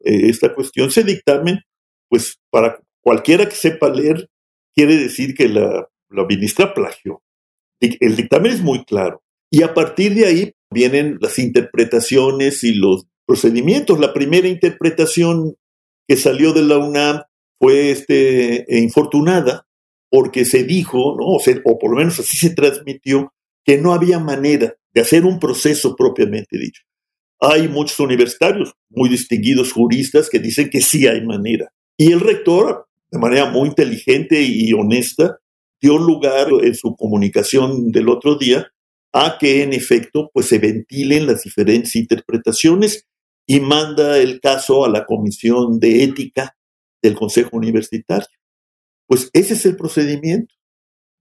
eh, 0.00 0.28
esta 0.28 0.52
cuestión. 0.52 0.88
Ese 0.88 1.04
dictamen, 1.04 1.60
pues 2.08 2.40
para 2.50 2.80
cualquiera 3.00 3.48
que 3.48 3.54
sepa 3.54 3.88
leer, 3.88 4.28
quiere 4.74 4.96
decir 4.96 5.34
que 5.34 5.48
la, 5.48 5.88
la 6.10 6.24
ministra 6.24 6.74
plagió. 6.74 7.22
El 7.80 8.16
dictamen 8.16 8.52
es 8.52 8.62
muy 8.62 8.84
claro. 8.84 9.22
Y 9.50 9.62
a 9.62 9.74
partir 9.74 10.14
de 10.14 10.26
ahí 10.26 10.52
vienen 10.70 11.18
las 11.20 11.38
interpretaciones 11.38 12.64
y 12.64 12.74
los 12.74 13.06
procedimientos. 13.26 13.98
La 13.98 14.12
primera 14.12 14.48
interpretación 14.48 15.56
que 16.06 16.16
salió 16.16 16.52
de 16.52 16.62
la 16.62 16.78
UNAM 16.78 17.22
fue 17.58 17.90
este, 17.90 18.66
infortunada 18.68 19.66
porque 20.10 20.44
se 20.44 20.64
dijo, 20.64 21.16
¿no? 21.18 21.26
o, 21.26 21.40
o 21.64 21.78
por 21.78 21.90
lo 21.90 21.96
menos 21.96 22.20
así 22.20 22.36
se 22.36 22.50
transmitió, 22.50 23.32
que 23.64 23.78
no 23.78 23.92
había 23.92 24.18
manera 24.18 24.74
de 24.92 25.00
hacer 25.00 25.24
un 25.24 25.40
proceso 25.40 25.96
propiamente 25.96 26.58
dicho. 26.58 26.82
Hay 27.40 27.68
muchos 27.68 27.98
universitarios, 27.98 28.74
muy 28.90 29.08
distinguidos 29.08 29.72
juristas, 29.72 30.30
que 30.30 30.38
dicen 30.38 30.70
que 30.70 30.80
sí 30.80 31.06
hay 31.06 31.24
manera. 31.26 31.72
Y 31.96 32.12
el 32.12 32.20
rector, 32.20 32.86
de 33.10 33.18
manera 33.18 33.50
muy 33.50 33.68
inteligente 33.68 34.40
y 34.40 34.72
honesta, 34.72 35.38
dio 35.80 35.98
lugar 35.98 36.48
en 36.62 36.74
su 36.74 36.94
comunicación 36.94 37.90
del 37.90 38.08
otro 38.08 38.36
día 38.36 38.68
a 39.12 39.36
que 39.38 39.62
en 39.62 39.72
efecto 39.72 40.30
pues 40.32 40.46
se 40.46 40.58
ventilen 40.58 41.26
las 41.26 41.42
diferentes 41.42 41.94
interpretaciones 41.96 43.06
y 43.46 43.60
manda 43.60 44.18
el 44.18 44.40
caso 44.40 44.84
a 44.84 44.88
la 44.88 45.04
Comisión 45.04 45.78
de 45.78 46.04
Ética 46.04 46.56
del 47.02 47.14
Consejo 47.14 47.56
Universitario. 47.56 48.26
Pues 49.06 49.30
ese 49.32 49.54
es 49.54 49.66
el 49.66 49.76
procedimiento. 49.76 50.54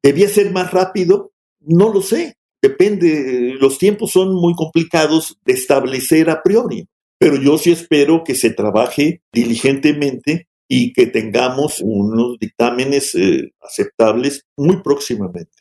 ¿Debía 0.01 0.29
ser 0.29 0.51
más 0.51 0.71
rápido? 0.71 1.33
No 1.59 1.93
lo 1.93 2.01
sé, 2.01 2.36
depende, 2.62 3.55
los 3.59 3.77
tiempos 3.77 4.12
son 4.12 4.33
muy 4.33 4.53
complicados 4.53 5.38
de 5.45 5.53
establecer 5.53 6.29
a 6.29 6.41
priori, 6.41 6.88
pero 7.17 7.36
yo 7.38 7.57
sí 7.57 7.71
espero 7.71 8.23
que 8.23 8.36
se 8.36 8.49
trabaje 8.49 9.21
diligentemente 9.31 10.47
y 10.67 10.93
que 10.93 11.07
tengamos 11.07 11.81
unos 11.81 12.38
dictámenes 12.39 13.15
eh, 13.15 13.51
aceptables 13.62 14.45
muy 14.57 14.81
próximamente. 14.81 15.51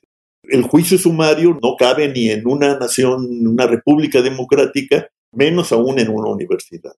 El 0.44 0.62
juicio 0.62 0.98
sumario 0.98 1.58
no 1.62 1.76
cabe 1.78 2.08
ni 2.08 2.30
en 2.30 2.46
una 2.46 2.76
nación, 2.78 3.46
una 3.46 3.66
república 3.66 4.22
democrática, 4.22 5.08
menos 5.32 5.72
aún 5.72 5.98
en 5.98 6.08
una 6.08 6.30
universidad. 6.30 6.94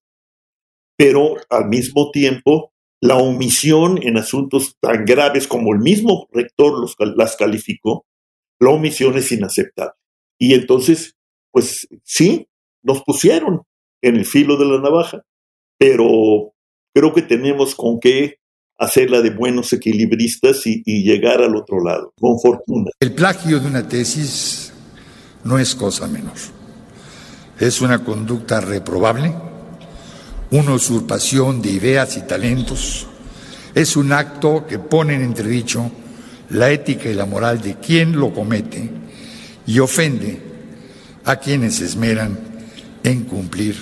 Pero 0.97 1.37
al 1.51 1.69
mismo 1.69 2.11
tiempo, 2.11 2.73
la 3.01 3.17
omisión 3.17 4.01
en 4.03 4.17
asuntos 4.17 4.77
tan 4.81 5.05
graves 5.05 5.47
como 5.47 5.73
el 5.73 5.81
mismo 5.81 6.29
rector 6.33 6.79
los, 6.79 6.97
las 7.17 7.37
calificó, 7.37 8.07
la 8.61 8.71
omisión 8.71 9.17
es 9.19 9.31
inaceptable. 9.33 9.95
Y 10.39 10.55
entonces, 10.55 11.17
pues 11.51 11.89
sí, 12.03 12.49
nos 12.83 13.03
pusieron 13.03 13.63
en 14.03 14.17
el 14.17 14.27
filo 14.27 14.57
de 14.57 14.67
la 14.67 14.81
navaja, 14.81 15.23
pero 15.79 16.55
creo 16.95 17.13
que 17.13 17.23
tenemos 17.23 17.75
con 17.75 17.99
qué 18.01 18.39
hacerla 18.79 19.21
de 19.23 19.31
buenos 19.31 19.73
equilibristas 19.73 20.67
y, 20.67 20.83
y, 20.85 21.05
llegar 21.05 21.43
al 21.43 21.55
otro 21.57 21.83
lado, 21.83 22.13
con 22.21 22.41
fortuna. 22.41 22.91
El 23.01 23.15
plagio 23.15 23.61
de 23.61 23.69
una 23.69 23.87
tesis 23.87 24.73
no 25.45 25.59
es 25.59 25.75
cosa 25.75 26.09
menor. 26.09 26.37
Es 27.59 27.81
una 27.81 28.03
conducta 28.05 28.61
reprobable, 28.61 29.33
una 30.51 30.75
usurpación 30.75 31.63
de 31.63 31.71
ideas 31.71 32.17
y 32.17 32.23
talentos. 32.23 33.07
Es 33.75 33.97
un 33.97 34.13
acto 34.13 34.67
que 34.67 34.79
pone 34.79 35.15
en 35.15 35.23
entredicho 35.23 35.91
la 36.51 36.71
ética 36.71 37.09
y 37.09 37.15
la 37.15 37.27
moral 37.27 37.61
de 37.61 37.77
quien 37.77 38.13
lo 38.19 38.33
comete 38.33 38.91
y 39.67 39.79
ofende 39.79 40.41
a 41.25 41.37
quienes 41.37 41.77
se 41.77 41.87
esmeran 41.87 42.39
en 43.03 43.25
cumplir 43.25 43.77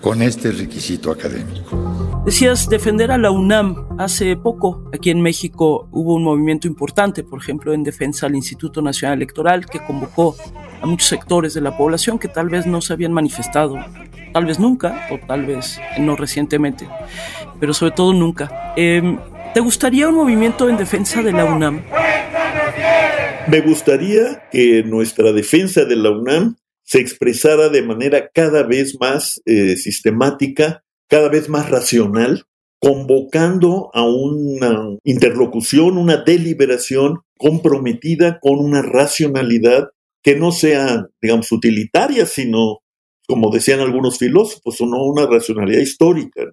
con 0.00 0.20
este 0.20 0.50
requisito 0.50 1.10
académico. 1.10 2.22
Decías 2.24 2.68
defender 2.68 3.10
a 3.10 3.18
la 3.18 3.30
UNAM. 3.30 3.86
Hace 3.98 4.36
poco, 4.36 4.90
aquí 4.92 5.10
en 5.10 5.20
México, 5.20 5.88
hubo 5.92 6.14
un 6.14 6.24
movimiento 6.24 6.66
importante, 6.66 7.22
por 7.22 7.40
ejemplo, 7.40 7.72
en 7.72 7.82
defensa 7.82 8.26
al 8.26 8.34
Instituto 8.34 8.82
Nacional 8.82 9.18
Electoral, 9.18 9.66
que 9.66 9.84
convocó 9.84 10.36
a 10.82 10.86
muchos 10.86 11.08
sectores 11.08 11.54
de 11.54 11.60
la 11.60 11.76
población 11.76 12.18
que 12.18 12.28
tal 12.28 12.48
vez 12.48 12.66
no 12.66 12.80
se 12.82 12.92
habían 12.92 13.12
manifestado, 13.12 13.76
tal 14.32 14.46
vez 14.46 14.58
nunca, 14.58 15.06
o 15.10 15.18
tal 15.26 15.46
vez 15.46 15.80
no 15.98 16.16
recientemente, 16.16 16.88
pero 17.60 17.72
sobre 17.72 17.92
todo 17.92 18.12
nunca. 18.12 18.74
Eh, 18.76 19.16
¿Te 19.54 19.60
gustaría 19.60 20.08
un 20.08 20.16
movimiento 20.16 20.68
en 20.68 20.76
defensa 20.76 21.22
de 21.22 21.32
la 21.32 21.44
UNAM? 21.44 21.82
Me 23.48 23.60
gustaría 23.60 24.48
que 24.50 24.82
nuestra 24.82 25.32
defensa 25.32 25.84
de 25.84 25.96
la 25.96 26.10
UNAM 26.10 26.56
se 26.84 27.00
expresara 27.00 27.68
de 27.68 27.82
manera 27.82 28.30
cada 28.32 28.62
vez 28.62 28.96
más 29.00 29.40
eh, 29.46 29.76
sistemática, 29.76 30.84
cada 31.08 31.28
vez 31.28 31.48
más 31.48 31.70
racional, 31.70 32.44
convocando 32.80 33.90
a 33.94 34.04
una 34.04 34.96
interlocución, 35.04 35.98
una 35.98 36.16
deliberación 36.16 37.20
comprometida 37.38 38.40
con 38.40 38.58
una 38.58 38.82
racionalidad 38.82 39.90
que 40.22 40.36
no 40.36 40.52
sea, 40.52 41.06
digamos, 41.20 41.50
utilitaria, 41.52 42.26
sino, 42.26 42.78
como 43.26 43.50
decían 43.50 43.80
algunos 43.80 44.18
filósofos, 44.18 44.80
no 44.80 45.04
una 45.04 45.26
racionalidad 45.26 45.80
histórica, 45.80 46.50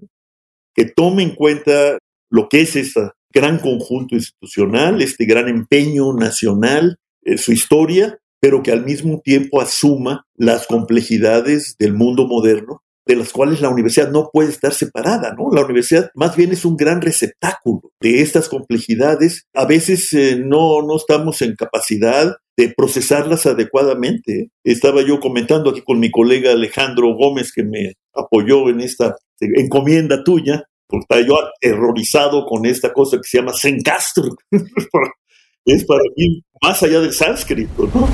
que 0.74 0.86
tome 0.86 1.24
en 1.24 1.36
cuenta 1.36 1.98
lo 2.30 2.48
que 2.50 2.62
es 2.62 2.76
este 2.76 3.12
gran 3.32 3.60
conjunto 3.60 4.16
institucional, 4.16 5.02
este 5.02 5.26
gran 5.26 5.48
empeño 5.48 6.14
nacional, 6.14 6.98
eh, 7.24 7.38
su 7.38 7.52
historia, 7.52 8.20
pero 8.40 8.64
que 8.64 8.72
al 8.72 8.86
mismo 8.86 9.22
tiempo 9.24 9.62
asuma 9.62 10.26
las 10.36 10.66
complejidades 10.68 11.76
del 11.78 11.94
mundo 11.94 12.26
moderno, 12.28 12.82
de 13.10 13.16
las 13.16 13.34
cuales 13.34 13.60
la 13.60 13.70
universidad 13.70 14.12
no 14.12 14.30
puede 14.32 14.50
estar 14.50 14.72
separada, 14.72 15.34
¿no? 15.36 15.50
La 15.52 15.66
universidad 15.66 16.12
más 16.14 16.36
bien 16.36 16.52
es 16.52 16.64
un 16.64 16.78
gran 16.78 17.02
receptáculo 17.02 17.92
de 18.00 18.22
estas 18.22 18.48
complejidades. 18.48 19.48
A 19.56 19.66
veces 19.66 20.14
eh, 20.14 20.38
no, 20.40 20.84
no 20.84 20.96
estamos 20.96 21.42
en 21.42 21.56
capacidad 21.56 22.36
de 22.56 22.72
procesarlas 22.78 23.48
adecuadamente. 23.48 24.52
Estaba 24.64 25.02
yo 25.02 25.20
comentando 25.20 25.72
aquí 25.72 25.82
con 25.82 26.00
mi 26.00 26.12
colega 26.12 26.52
Alejandro 26.52 27.16
Gómez, 27.16 27.52
que 27.52 27.64
me 27.64 27.94
apoyó 28.14 28.70
en 28.70 28.82
esta 28.82 29.16
encomienda 29.42 30.24
tuya, 30.24 30.66
porque 30.86 31.02
estaba 31.02 31.22
yo 31.28 31.48
aterrorizado 31.48 32.46
con 32.46 32.68
esta 32.68 32.94
cosa 32.94 33.18
que 33.18 33.28
se 33.28 33.40
llama 33.40 33.54
Zencastro. 33.60 34.36
es 35.66 35.84
para 35.84 36.04
mí 36.16 36.44
más 36.62 36.84
allá 36.84 37.00
del 37.00 37.14
sánscrito, 37.14 37.90
¿no? 37.92 38.08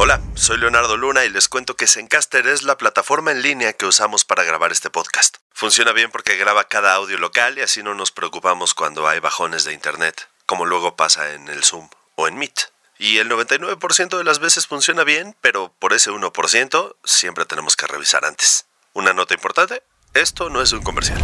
Hola, 0.00 0.22
soy 0.34 0.58
Leonardo 0.58 0.96
Luna 0.96 1.24
y 1.24 1.28
les 1.28 1.48
cuento 1.48 1.74
que 1.74 1.88
Zencaster 1.88 2.46
es 2.46 2.62
la 2.62 2.78
plataforma 2.78 3.32
en 3.32 3.42
línea 3.42 3.72
que 3.72 3.84
usamos 3.84 4.24
para 4.24 4.44
grabar 4.44 4.70
este 4.70 4.90
podcast. 4.90 5.38
Funciona 5.50 5.92
bien 5.92 6.12
porque 6.12 6.36
graba 6.36 6.68
cada 6.68 6.94
audio 6.94 7.18
local 7.18 7.58
y 7.58 7.62
así 7.62 7.82
no 7.82 7.96
nos 7.96 8.12
preocupamos 8.12 8.74
cuando 8.74 9.08
hay 9.08 9.18
bajones 9.18 9.64
de 9.64 9.74
internet, 9.74 10.28
como 10.46 10.66
luego 10.66 10.94
pasa 10.94 11.34
en 11.34 11.48
el 11.48 11.64
Zoom 11.64 11.88
o 12.14 12.28
en 12.28 12.38
Meet. 12.38 12.70
Y 13.00 13.18
el 13.18 13.28
99% 13.28 14.16
de 14.16 14.22
las 14.22 14.38
veces 14.38 14.68
funciona 14.68 15.02
bien, 15.02 15.34
pero 15.40 15.72
por 15.80 15.92
ese 15.92 16.12
1% 16.12 16.94
siempre 17.02 17.44
tenemos 17.44 17.74
que 17.74 17.88
revisar 17.88 18.24
antes. 18.24 18.68
Una 18.94 19.12
nota 19.12 19.34
importante, 19.34 19.82
esto 20.14 20.48
no 20.48 20.62
es 20.62 20.72
un 20.72 20.82
comercial. 20.82 21.18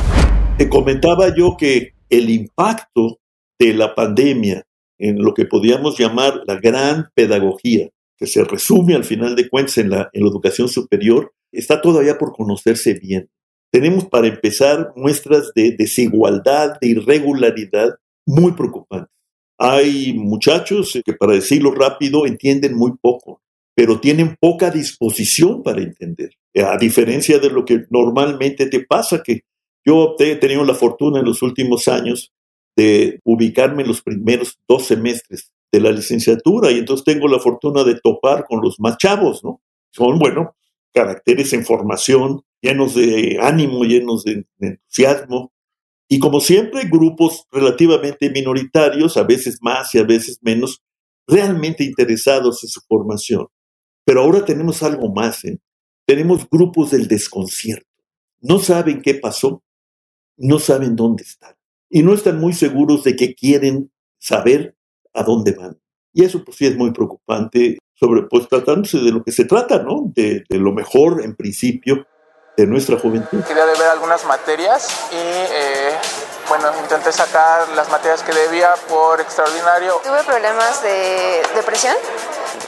Te 0.58 0.68
comentaba 0.68 1.32
yo 1.32 1.56
que 1.56 1.94
el 2.10 2.28
impacto 2.28 3.20
de 3.56 3.72
la 3.72 3.94
pandemia 3.94 4.66
en 4.98 5.22
lo 5.22 5.32
que 5.32 5.44
podríamos 5.44 5.96
llamar 5.96 6.40
la 6.44 6.56
gran 6.56 7.12
pedagogía, 7.14 7.90
se 8.26 8.44
resume 8.44 8.94
al 8.94 9.04
final 9.04 9.36
de 9.36 9.48
cuentas 9.48 9.78
en 9.78 9.90
la, 9.90 10.10
en 10.12 10.22
la 10.22 10.28
educación 10.28 10.68
superior, 10.68 11.32
está 11.52 11.80
todavía 11.80 12.18
por 12.18 12.32
conocerse 12.32 12.94
bien. 12.94 13.28
Tenemos 13.72 14.04
para 14.04 14.28
empezar 14.28 14.92
muestras 14.94 15.50
de 15.54 15.74
desigualdad, 15.76 16.78
de 16.80 16.88
irregularidad 16.88 17.94
muy 18.26 18.52
preocupantes. 18.52 19.10
Hay 19.58 20.14
muchachos 20.14 20.98
que, 21.04 21.12
para 21.12 21.34
decirlo 21.34 21.72
rápido, 21.72 22.26
entienden 22.26 22.74
muy 22.74 22.92
poco, 23.00 23.42
pero 23.74 24.00
tienen 24.00 24.36
poca 24.40 24.70
disposición 24.70 25.62
para 25.62 25.82
entender. 25.82 26.30
A 26.56 26.76
diferencia 26.76 27.38
de 27.38 27.50
lo 27.50 27.64
que 27.64 27.84
normalmente 27.90 28.66
te 28.66 28.80
pasa, 28.84 29.22
que 29.22 29.42
yo 29.84 30.16
he 30.18 30.36
tenido 30.36 30.64
la 30.64 30.74
fortuna 30.74 31.20
en 31.20 31.26
los 31.26 31.42
últimos 31.42 31.88
años 31.88 32.32
de 32.76 33.20
ubicarme 33.24 33.82
en 33.82 33.88
los 33.88 34.02
primeros 34.02 34.58
dos 34.68 34.86
semestres 34.86 35.52
de 35.74 35.80
la 35.80 35.90
licenciatura 35.90 36.70
y 36.70 36.78
entonces 36.78 37.04
tengo 37.04 37.26
la 37.26 37.40
fortuna 37.40 37.82
de 37.82 37.98
topar 38.00 38.44
con 38.46 38.60
los 38.62 38.78
más 38.78 38.96
chavos, 38.96 39.42
¿no? 39.42 39.60
Son, 39.90 40.18
bueno, 40.18 40.54
caracteres 40.92 41.52
en 41.52 41.64
formación, 41.64 42.42
llenos 42.60 42.94
de 42.94 43.38
ánimo, 43.40 43.82
llenos 43.84 44.22
de, 44.22 44.46
entusiasmo. 44.60 45.52
Y 46.08 46.20
como 46.20 46.40
siempre, 46.40 46.84
grupos 46.84 47.46
relativamente 47.50 48.30
minoritarios, 48.30 49.16
a 49.16 49.24
veces 49.24 49.58
más 49.60 49.92
y 49.94 49.98
a 49.98 50.04
veces 50.04 50.38
menos, 50.42 50.82
realmente 51.26 51.82
interesados 51.82 52.62
en 52.62 52.68
su 52.68 52.80
formación. 52.88 53.48
Pero 54.04 54.22
ahora 54.22 54.44
tenemos 54.44 54.82
algo 54.82 55.12
más, 55.12 55.44
¿eh? 55.44 55.58
Tenemos 56.06 56.48
grupos 56.48 56.90
del 56.90 57.08
desconcierto. 57.08 57.88
No 58.40 58.58
saben 58.58 59.00
qué 59.02 59.14
pasó, 59.14 59.64
no 60.36 60.58
saben 60.58 60.94
dónde 60.94 61.22
están 61.24 61.56
y 61.88 62.02
no 62.02 62.12
están 62.12 62.38
muy 62.38 62.52
seguros 62.52 63.04
de 63.04 63.16
que 63.16 63.34
quieren 63.34 63.90
saber 64.18 64.76
a 65.14 65.22
dónde 65.22 65.52
van. 65.52 65.78
Y 66.12 66.24
eso 66.24 66.44
pues 66.44 66.56
sí 66.56 66.66
es 66.66 66.76
muy 66.76 66.92
preocupante, 66.92 67.78
sobre 67.94 68.22
pues 68.22 68.48
tratándose 68.48 68.98
de 68.98 69.10
lo 69.10 69.22
que 69.22 69.32
se 69.32 69.44
trata, 69.44 69.82
¿no? 69.82 70.02
De, 70.14 70.44
de 70.48 70.58
lo 70.58 70.72
mejor 70.72 71.22
en 71.24 71.34
principio 71.34 72.06
de 72.56 72.66
nuestra 72.66 72.98
juventud. 72.98 73.42
Quería 73.42 73.64
ver 73.64 73.76
algunas 73.90 74.24
materias 74.26 75.08
y 75.12 75.16
eh, 75.16 75.90
bueno, 76.48 76.68
intenté 76.82 77.10
sacar 77.10 77.68
las 77.74 77.90
materias 77.90 78.22
que 78.22 78.32
debía 78.32 78.70
por 78.88 79.20
extraordinario. 79.20 79.94
Tuve 80.04 80.22
problemas 80.24 80.82
de 80.82 81.42
depresión. 81.54 81.94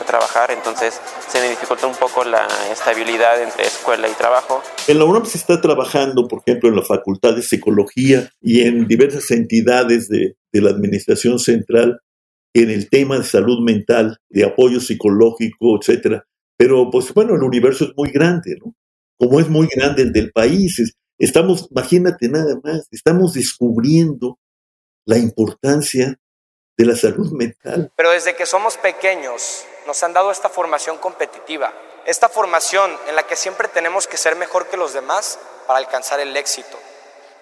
Trabajar, 0.07 0.51
entonces 0.51 1.01
se 1.29 1.41
me 1.41 1.49
dificulta 1.49 1.87
un 1.87 1.95
poco 1.95 2.25
la 2.25 2.47
estabilidad 2.71 3.41
entre 3.43 3.67
escuela 3.67 4.09
y 4.09 4.13
trabajo. 4.13 4.63
En 4.87 4.99
la 4.99 5.05
UNAM 5.05 5.27
se 5.27 5.39
está 5.39 5.61
trabajando, 5.61 6.27
por 6.29 6.43
ejemplo, 6.45 6.69
en 6.69 6.77
la 6.77 6.83
Facultad 6.83 7.35
de 7.35 7.43
Psicología 7.43 8.29
y 8.41 8.63
en 8.63 8.87
diversas 8.87 9.31
entidades 9.31 10.09
de, 10.09 10.37
de 10.53 10.61
la 10.61 10.71
Administración 10.71 11.39
Central 11.39 12.01
en 12.63 12.71
el 12.71 12.89
tema 12.89 13.19
de 13.19 13.25
salud 13.25 13.63
mental, 13.63 14.19
de 14.31 14.45
apoyo 14.45 14.81
psicológico, 14.81 15.79
etcétera. 15.79 16.25
Pero, 16.57 16.91
pues 16.91 17.13
bueno, 17.13 17.35
el 17.35 17.43
universo 17.43 17.85
es 17.85 17.91
muy 17.97 18.11
grande, 18.11 18.57
¿no? 18.65 18.75
Como 19.19 19.41
es 19.41 19.49
muy 19.49 19.69
grande 19.75 20.03
el 20.03 20.13
del 20.13 20.33
país, 20.33 20.95
estamos, 21.19 21.69
imagínate 21.71 22.29
nada 22.29 22.59
más, 22.63 22.89
estamos 22.91 23.35
descubriendo 23.35 24.39
la 25.05 25.19
importancia 25.19 26.19
de 26.79 26.85
la 26.85 26.97
salud 26.97 27.31
mental. 27.33 27.93
Pero 27.97 28.11
desde 28.11 28.35
que 28.35 28.47
somos 28.47 28.77
pequeños 28.77 29.65
nos 29.87 30.03
han 30.03 30.13
dado 30.13 30.31
esta 30.31 30.49
formación 30.49 30.99
competitiva, 30.99 31.73
esta 32.07 32.29
formación 32.29 32.91
en 33.09 33.17
la 33.17 33.25
que 33.25 33.37
siempre 33.37 33.69
tenemos 33.69 34.07
que 34.07 34.17
ser 34.17 34.37
mejor 34.37 34.69
que 34.69 34.77
los 34.77 34.93
demás 34.93 35.39
para 35.67 35.79
alcanzar 35.79 36.21
el 36.21 36.37
éxito, 36.37 36.79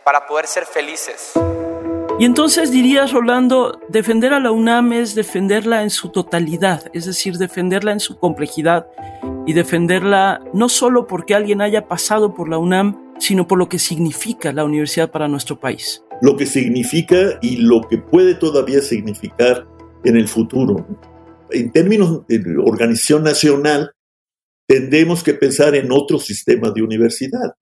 para 0.05 0.27
poder 0.27 0.47
ser 0.47 0.67
felices. 0.67 1.33
Y 2.17 2.27
entonces 2.27 2.71
dirías, 2.71 3.13
Rolando, 3.13 3.81
defender 3.89 4.33
a 4.35 4.39
la 4.39 4.53
UNAM 4.53 4.93
es 4.93 5.17
defenderla 5.17 5.83
en 5.83 5.91
su 5.91 6.11
totalidad, 6.11 6.85
es 6.93 7.07
decir, 7.07 7.39
defenderla 7.39 7.91
en 7.91 7.99
su 7.99 8.19
complejidad 8.19 8.87
y 9.47 9.53
defenderla 9.53 10.41
no 10.55 10.69
solo 10.69 11.09
porque 11.09 11.35
alguien 11.35 11.61
haya 11.61 11.89
pasado 11.89 12.33
por 12.33 12.49
la 12.49 12.59
UNAM, 12.59 13.15
sino 13.19 13.49
por 13.49 13.59
lo 13.59 13.69
que 13.69 13.81
significa 13.81 14.53
la 14.53 14.65
universidad 14.65 15.11
para 15.11 15.27
nuestro 15.27 15.59
país. 15.59 16.05
Lo 16.23 16.37
que 16.37 16.47
significa 16.47 17.41
y 17.43 17.57
lo 17.57 17.81
que 17.81 17.99
puede 17.99 18.37
todavía 18.37 18.81
significar 18.81 19.67
en 20.05 20.17
el 20.17 20.29
futuro. 20.29 20.87
En 21.51 21.73
términos 21.73 22.25
de 22.29 22.41
organización 22.65 23.25
nacional, 23.25 23.91
tendremos 24.69 25.25
que 25.25 25.35
pensar 25.35 25.75
en 25.75 25.91
otro 25.91 26.21
sistema 26.21 26.71
de 26.71 26.83
universidad. 26.83 27.55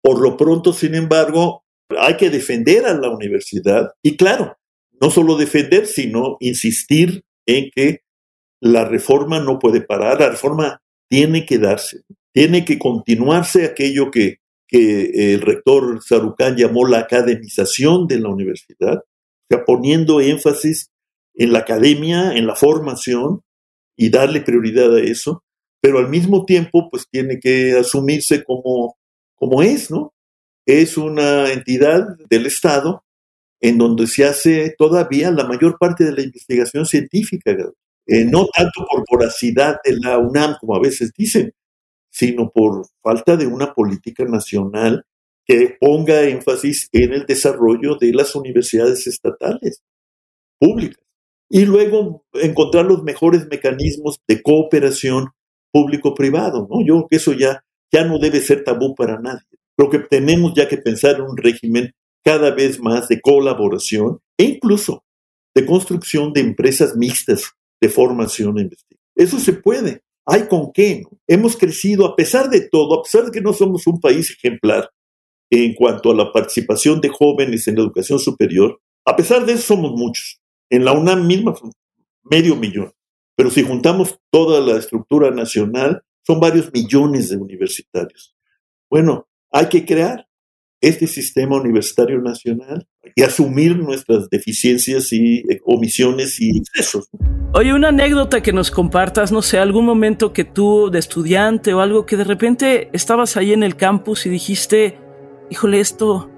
Por 0.00 0.22
lo 0.22 0.38
pronto, 0.38 0.72
sin 0.72 0.94
embargo, 0.94 1.62
hay 1.96 2.16
que 2.16 2.30
defender 2.30 2.86
a 2.86 2.94
la 2.94 3.10
universidad 3.10 3.92
y 4.02 4.16
claro, 4.16 4.56
no 5.00 5.10
solo 5.10 5.36
defender, 5.36 5.86
sino 5.86 6.36
insistir 6.40 7.22
en 7.46 7.70
que 7.74 8.00
la 8.60 8.84
reforma 8.84 9.40
no 9.40 9.58
puede 9.58 9.80
parar, 9.80 10.20
la 10.20 10.30
reforma 10.30 10.82
tiene 11.08 11.46
que 11.46 11.58
darse, 11.58 12.02
tiene 12.32 12.64
que 12.64 12.78
continuarse 12.78 13.64
aquello 13.64 14.10
que, 14.10 14.38
el 14.70 15.40
rector 15.40 16.02
Sarucán 16.06 16.54
llamó 16.54 16.86
la 16.86 16.98
academización 16.98 18.06
de 18.06 18.20
la 18.20 18.28
universidad, 18.28 19.02
o 19.50 19.64
poniendo 19.64 20.20
énfasis 20.20 20.90
en 21.36 21.54
la 21.54 21.60
academia, 21.60 22.36
en 22.36 22.46
la 22.46 22.54
formación 22.54 23.40
y 23.96 24.10
darle 24.10 24.42
prioridad 24.42 24.94
a 24.94 25.00
eso, 25.00 25.42
pero 25.80 26.00
al 26.00 26.10
mismo 26.10 26.44
tiempo 26.44 26.90
pues 26.90 27.08
tiene 27.10 27.40
que 27.40 27.78
asumirse 27.78 28.44
como, 28.44 28.98
como 29.36 29.62
es, 29.62 29.90
¿no? 29.90 30.12
Es 30.68 30.98
una 30.98 31.50
entidad 31.50 32.06
del 32.28 32.44
Estado 32.44 33.02
en 33.58 33.78
donde 33.78 34.06
se 34.06 34.26
hace 34.26 34.74
todavía 34.76 35.30
la 35.30 35.44
mayor 35.44 35.78
parte 35.78 36.04
de 36.04 36.12
la 36.12 36.20
investigación 36.20 36.84
científica, 36.84 37.52
eh, 38.06 38.24
no 38.26 38.46
tanto 38.54 38.84
por 38.86 39.02
voracidad 39.10 39.78
de 39.82 39.96
la 39.98 40.18
UNAM, 40.18 40.56
como 40.60 40.76
a 40.76 40.80
veces 40.80 41.12
dicen, 41.16 41.54
sino 42.10 42.50
por 42.50 42.86
falta 43.02 43.38
de 43.38 43.46
una 43.46 43.72
política 43.72 44.26
nacional 44.26 45.06
que 45.46 45.74
ponga 45.80 46.24
énfasis 46.24 46.90
en 46.92 47.14
el 47.14 47.24
desarrollo 47.24 47.96
de 47.96 48.12
las 48.12 48.36
universidades 48.36 49.06
estatales, 49.06 49.82
públicas, 50.60 51.02
y 51.48 51.64
luego 51.64 52.26
encontrar 52.34 52.84
los 52.84 53.02
mejores 53.04 53.46
mecanismos 53.50 54.20
de 54.28 54.42
cooperación 54.42 55.28
público-privado. 55.72 56.68
¿no? 56.70 56.84
Yo 56.84 56.96
creo 56.96 57.08
que 57.08 57.16
eso 57.16 57.32
ya, 57.32 57.64
ya 57.90 58.04
no 58.04 58.18
debe 58.18 58.40
ser 58.40 58.64
tabú 58.64 58.94
para 58.94 59.18
nadie. 59.18 59.47
Creo 59.78 59.90
que 59.90 60.00
tenemos 60.00 60.54
ya 60.56 60.66
que 60.66 60.76
pensar 60.76 61.16
en 61.16 61.22
un 61.22 61.36
régimen 61.36 61.94
cada 62.24 62.50
vez 62.50 62.80
más 62.80 63.06
de 63.06 63.20
colaboración 63.20 64.18
e 64.36 64.42
incluso 64.42 65.04
de 65.54 65.64
construcción 65.64 66.32
de 66.32 66.40
empresas 66.40 66.96
mixtas 66.96 67.52
de 67.80 67.88
formación 67.88 68.58
e 68.58 68.62
investigación. 68.62 69.08
Eso 69.14 69.38
se 69.38 69.52
puede. 69.52 70.02
Hay 70.26 70.48
con 70.48 70.72
qué. 70.72 71.04
Hemos 71.28 71.56
crecido, 71.56 72.06
a 72.06 72.16
pesar 72.16 72.50
de 72.50 72.68
todo, 72.68 72.98
a 72.98 73.02
pesar 73.04 73.26
de 73.26 73.30
que 73.30 73.40
no 73.40 73.52
somos 73.52 73.86
un 73.86 74.00
país 74.00 74.30
ejemplar 74.32 74.90
en 75.48 75.74
cuanto 75.74 76.10
a 76.10 76.14
la 76.14 76.32
participación 76.32 77.00
de 77.00 77.10
jóvenes 77.10 77.68
en 77.68 77.76
la 77.76 77.82
educación 77.82 78.18
superior, 78.18 78.80
a 79.06 79.14
pesar 79.14 79.46
de 79.46 79.52
eso 79.52 79.62
somos 79.62 79.92
muchos. 79.92 80.40
En 80.70 80.84
la 80.84 80.92
UNAM 80.92 81.24
misma, 81.24 81.54
medio 82.24 82.56
millón. 82.56 82.92
Pero 83.36 83.48
si 83.48 83.62
juntamos 83.62 84.18
toda 84.32 84.60
la 84.60 84.76
estructura 84.76 85.30
nacional, 85.30 86.02
son 86.26 86.40
varios 86.40 86.72
millones 86.72 87.30
de 87.30 87.36
universitarios. 87.36 88.34
Bueno, 88.90 89.28
hay 89.50 89.68
que 89.68 89.84
crear 89.84 90.26
este 90.80 91.06
sistema 91.06 91.60
universitario 91.60 92.20
nacional 92.20 92.86
y 93.14 93.22
asumir 93.22 93.76
nuestras 93.76 94.28
deficiencias 94.30 95.12
y 95.12 95.38
eh, 95.38 95.60
omisiones 95.64 96.40
y 96.40 96.58
excesos. 96.58 97.08
Oye, 97.52 97.72
una 97.72 97.88
anécdota 97.88 98.42
que 98.42 98.52
nos 98.52 98.70
compartas, 98.70 99.32
no 99.32 99.42
sé, 99.42 99.58
algún 99.58 99.84
momento 99.84 100.32
que 100.32 100.44
tú 100.44 100.90
de 100.90 100.98
estudiante 100.98 101.74
o 101.74 101.80
algo 101.80 102.06
que 102.06 102.16
de 102.16 102.24
repente 102.24 102.90
estabas 102.92 103.36
ahí 103.36 103.52
en 103.52 103.62
el 103.62 103.76
campus 103.76 104.26
y 104.26 104.30
dijiste, 104.30 104.98
híjole, 105.50 105.80
esto, 105.80 106.30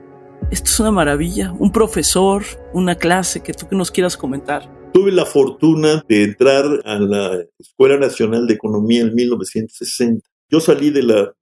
esto 0.50 0.70
es 0.70 0.80
una 0.80 0.92
maravilla, 0.92 1.52
un 1.58 1.72
profesor, 1.72 2.44
una 2.72 2.94
clase 2.94 3.42
que 3.42 3.52
tú 3.52 3.68
que 3.68 3.76
nos 3.76 3.90
quieras 3.90 4.16
comentar. 4.16 4.70
Tuve 4.92 5.12
la 5.12 5.26
fortuna 5.26 6.02
de 6.08 6.24
entrar 6.24 6.64
a 6.84 6.98
la 6.98 7.44
Escuela 7.58 7.98
Nacional 7.98 8.46
de 8.46 8.54
Economía 8.54 9.02
en 9.02 9.14
1960. 9.14 10.26
Yo 10.48 10.60
salí 10.60 10.90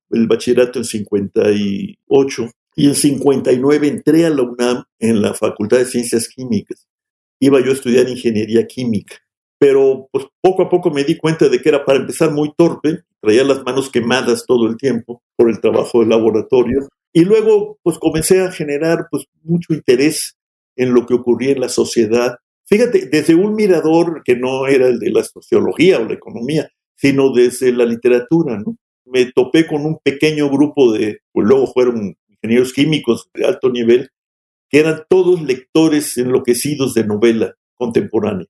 del 0.09 0.27
bachillerato 0.27 0.79
en 0.79 0.85
58 0.85 2.51
y 2.77 2.87
en 2.87 2.95
59 2.95 3.89
entré 3.89 4.25
a 4.25 4.31
la 4.31 4.43
UNAM 4.43 4.85
en 4.99 5.21
la 5.21 5.35
Facultad 5.35 5.79
de 5.79 5.85
Ciencias 5.85 6.29
Químicas. 6.29 6.87
Iba 7.41 7.61
yo 7.61 7.71
a 7.71 7.75
estudiar 7.75 8.09
ingeniería 8.09 8.67
química, 8.67 9.17
pero 9.59 10.09
pues 10.13 10.27
poco 10.41 10.63
a 10.63 10.69
poco 10.69 10.91
me 10.91 11.05
di 11.05 11.17
cuenta 11.17 11.49
de 11.49 11.61
que 11.61 11.69
era 11.69 11.85
para 11.85 11.99
empezar 11.99 12.31
muy 12.31 12.53
torpe, 12.57 13.01
traía 13.21 13.45
las 13.45 13.65
manos 13.65 13.91
quemadas 13.91 14.45
todo 14.47 14.69
el 14.69 14.77
tiempo 14.77 15.23
por 15.37 15.51
el 15.51 15.61
trabajo 15.61 16.01
de 16.01 16.07
laboratorio 16.07 16.89
y 17.13 17.25
luego 17.25 17.79
pues 17.83 17.99
comencé 17.99 18.43
a 18.43 18.53
generar 18.53 19.09
pues 19.11 19.25
mucho 19.43 19.75
interés 19.75 20.37
en 20.77 20.95
lo 20.95 21.05
que 21.07 21.15
ocurría 21.15 21.53
en 21.53 21.61
la 21.61 21.69
sociedad. 21.69 22.37
Fíjate, 22.67 23.07
desde 23.07 23.35
un 23.35 23.55
mirador 23.55 24.23
que 24.25 24.37
no 24.37 24.67
era 24.67 24.87
el 24.87 24.99
de 24.99 25.11
la 25.11 25.25
sociología 25.25 25.99
o 25.99 26.05
la 26.05 26.15
economía, 26.15 26.71
sino 26.95 27.33
desde 27.33 27.73
la 27.73 27.85
literatura, 27.85 28.59
¿no? 28.59 28.77
Me 29.11 29.33
topé 29.33 29.67
con 29.67 29.85
un 29.85 29.99
pequeño 29.99 30.49
grupo 30.51 30.93
de, 30.93 31.21
pues 31.33 31.47
luego 31.47 31.67
fueron 31.67 32.17
ingenieros 32.29 32.73
químicos 32.73 33.29
de 33.35 33.47
alto 33.47 33.71
nivel, 33.71 34.11
que 34.69 34.79
eran 34.81 35.05
todos 35.09 35.43
lectores 35.43 36.17
enloquecidos 36.19 36.95
de 36.95 37.05
novela 37.05 37.55
contemporánea. 37.75 38.47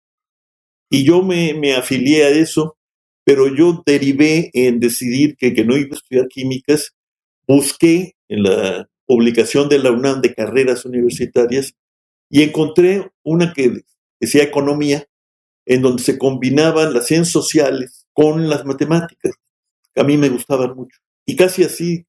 Y 0.91 1.05
yo 1.05 1.23
me, 1.23 1.55
me 1.55 1.75
afilié 1.75 2.25
a 2.25 2.31
eso, 2.31 2.77
pero 3.25 3.55
yo 3.55 3.83
derivé 3.85 4.51
en 4.55 4.81
decidir 4.81 5.37
que, 5.37 5.55
que 5.55 5.65
no 5.65 5.77
iba 5.77 5.91
a 5.93 5.97
estudiar 5.97 6.29
químicas, 6.29 6.95
busqué 7.47 8.15
en 8.29 8.43
la 8.43 8.89
publicación 9.07 9.69
de 9.69 9.79
la 9.79 9.91
UNAM 9.91 10.21
de 10.21 10.35
carreras 10.35 10.85
universitarias 10.85 11.75
y 12.31 12.43
encontré 12.43 13.11
una 13.23 13.53
que 13.53 13.83
decía 14.21 14.43
economía, 14.43 15.07
en 15.67 15.83
donde 15.83 16.03
se 16.03 16.19
combinaban 16.19 16.95
las 16.95 17.07
ciencias 17.07 17.33
sociales 17.33 18.07
con 18.13 18.49
las 18.49 18.65
matemáticas. 18.65 19.35
A 19.99 20.05
mí 20.05 20.17
me 20.17 20.29
gustaban 20.29 20.75
mucho. 20.75 20.99
Y 21.27 21.37
casi 21.37 21.65
así 21.65 22.07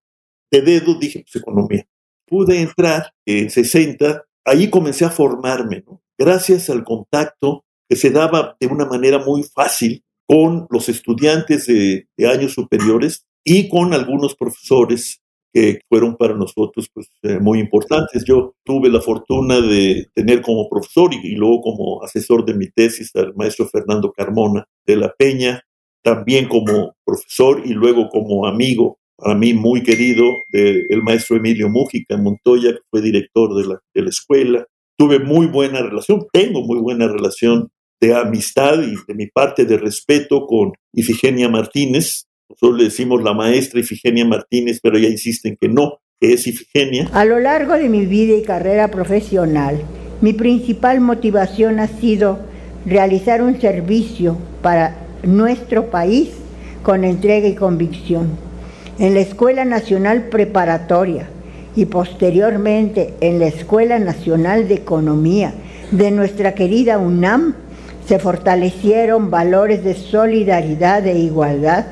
de 0.52 0.62
dedo 0.62 0.98
dije, 1.00 1.22
pues 1.22 1.36
economía. 1.36 1.86
Pude 2.28 2.62
entrar 2.62 3.12
en 3.26 3.50
60, 3.50 4.24
ahí 4.46 4.70
comencé 4.70 5.06
a 5.06 5.10
formarme, 5.10 5.84
gracias 6.18 6.70
al 6.70 6.84
contacto 6.84 7.66
que 7.90 7.96
se 7.96 8.12
daba 8.12 8.56
de 8.60 8.68
una 8.68 8.86
manera 8.86 9.20
muy 9.20 9.44
fácil 9.44 10.04
con 10.28 10.68
los 10.70 10.90
estudiantes 10.90 11.66
de, 11.66 12.08
años 12.28 12.54
superiores 12.54 13.26
y 13.44 13.68
con 13.68 13.94
algunos 13.96 14.36
profesores 14.36 15.22
que 15.52 15.80
fueron 15.90 16.16
para 16.16 16.36
nosotros 16.36 16.88
pues, 16.94 17.08
eh, 17.24 17.40
muy 17.40 17.60
importantes. 17.60 18.24
Yo 18.26 18.54
tuve 18.64 18.90
la 18.90 19.02
fortuna 19.02 19.60
de 19.60 20.08
tener 20.14 20.44
como 20.44 20.70
profesor 20.70 21.12
y, 21.12 21.30
y, 21.30 21.36
luego 21.36 21.62
como 21.62 22.04
asesor 22.04 22.46
de 22.46 22.54
mi 22.54 22.70
tesis 22.70 23.10
al 23.16 23.34
maestro 23.34 23.68
Fernando 23.68 24.12
Carmona 24.12 24.66
de 24.86 24.98
la 24.98 25.12
Peña, 25.18 25.64
también 26.04 26.48
como 26.48 26.96
profesor 27.06 27.62
y 27.66 27.74
luego 27.74 28.10
como 28.10 28.46
amigo 28.46 29.00
para 29.20 29.36
mí 29.36 29.54
muy 29.54 29.84
querido, 29.84 30.24
del 30.50 31.04
maestro 31.04 31.38
Emilio 31.38 31.70
Mújica 31.70 32.16
en 32.16 32.24
Montoya, 32.24 32.72
que 32.72 32.80
fue 32.90 33.02
director 33.02 33.56
de 33.56 33.68
la, 33.68 33.80
de 33.94 34.02
la 34.02 34.10
escuela. 34.10 34.66
Tuve 34.98 35.20
muy 35.20 35.48
buena 35.48 35.82
relación, 35.82 36.26
tengo 36.32 36.62
muy 36.62 36.80
buena 36.80 37.08
relación 37.08 37.70
de 38.02 38.16
amistad 38.16 38.82
y 38.82 38.96
de 39.08 39.14
mi 39.14 39.28
parte 39.28 39.66
de 39.66 39.78
respeto 39.78 40.46
con 40.48 40.72
Ifigenia 40.94 41.50
Martínez. 41.50 42.28
Nosotros 42.50 42.78
le 42.78 42.84
decimos 42.86 43.22
la 43.24 43.34
maestra 43.34 43.82
Ifigenia 43.82 44.26
Martínez, 44.26 44.80
pero 44.82 44.98
ella 44.98 45.10
insisten 45.10 45.58
que 45.60 45.68
no, 45.68 46.00
que 46.20 46.34
es 46.34 46.48
Ifigenia. 46.48 47.10
A 47.14 47.26
lo 47.26 47.40
largo 47.40 47.74
de 47.74 47.90
mi 47.90 48.06
vida 48.06 48.36
y 48.36 48.44
carrera 48.44 48.90
profesional, 48.90 49.82
mi 50.22 50.34
principal 50.34 51.02
motivación 51.02 51.80
ha 51.80 51.88
sido 51.88 52.40
realizar 52.86 53.42
un 53.42 53.60
servicio 53.60 54.38
para 54.62 55.09
nuestro 55.24 55.90
país 55.90 56.30
con 56.84 57.04
entrega 57.04 57.48
y 57.48 57.56
convicción 57.56 58.30
en 59.00 59.14
la 59.14 59.22
Escuela 59.22 59.66
Nacional 59.66 60.28
Preparatoria 60.30 61.30
y 61.76 61.86
posteriormente 61.86 63.14
en 63.22 63.40
la 63.40 63.48
Escuela 63.48 64.00
Nacional 64.00 64.68
de 64.68 64.76
Economía 64.76 65.54
de 65.92 66.12
nuestra 66.12 66.54
querida 66.54 66.98
UNAM, 66.98 67.56
se 68.06 68.20
fortalecieron 68.20 69.30
valores 69.30 69.84
de 69.84 69.94
solidaridad 69.94 71.06
e 71.08 71.18
igualdad 71.20 71.86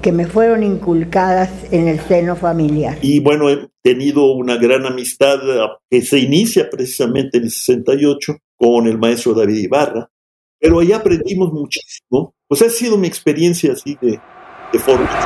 que 0.00 0.12
me 0.12 0.26
fueron 0.26 0.62
inculcadas 0.62 1.50
en 1.70 1.88
el 1.88 1.98
seno 2.00 2.36
familiar. 2.36 2.98
Y 3.02 3.20
bueno, 3.20 3.50
he 3.50 3.68
tenido 3.82 4.32
una 4.32 4.56
gran 4.56 4.86
amistad 4.86 5.38
que 5.90 6.02
se 6.02 6.18
inicia 6.18 6.68
precisamente 6.70 7.38
en 7.38 7.44
el 7.44 7.50
68 7.50 8.36
con 8.56 8.86
el 8.86 8.98
maestro 8.98 9.34
David 9.34 9.56
Ibarra, 9.56 10.10
pero 10.64 10.80
ahí 10.80 10.94
aprendimos 10.94 11.52
muchísimo. 11.52 12.32
Pues 12.48 12.62
ha 12.62 12.70
sido 12.70 12.96
mi 12.96 13.06
experiencia 13.06 13.74
así 13.74 13.98
de, 14.00 14.18
de 14.72 14.78
formación. 14.78 15.20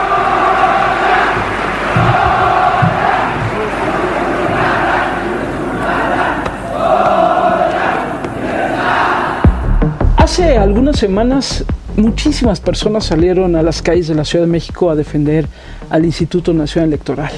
Hace 10.17 10.59
algunas 10.59 10.99
semanas 10.99 11.65
muchísimas 11.97 12.59
personas 12.59 13.05
salieron 13.05 13.55
a 13.55 13.63
las 13.63 13.81
calles 13.81 14.09
de 14.09 14.17
la 14.17 14.25
Ciudad 14.25 14.45
de 14.45 14.51
México 14.51 14.91
a 14.91 14.97
defender 14.97 15.47
al 15.89 16.05
Instituto 16.05 16.53
Nacional 16.53 16.89
Electoral 16.89 17.31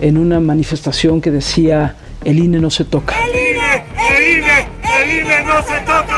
en 0.00 0.16
una 0.16 0.40
manifestación 0.40 1.20
que 1.20 1.30
decía 1.30 1.94
el 2.24 2.38
INE 2.38 2.58
no 2.58 2.70
se 2.70 2.86
toca. 2.86 3.14
El 3.22 3.30
INE, 3.30 3.84
el 4.16 4.38
INE 4.38 4.77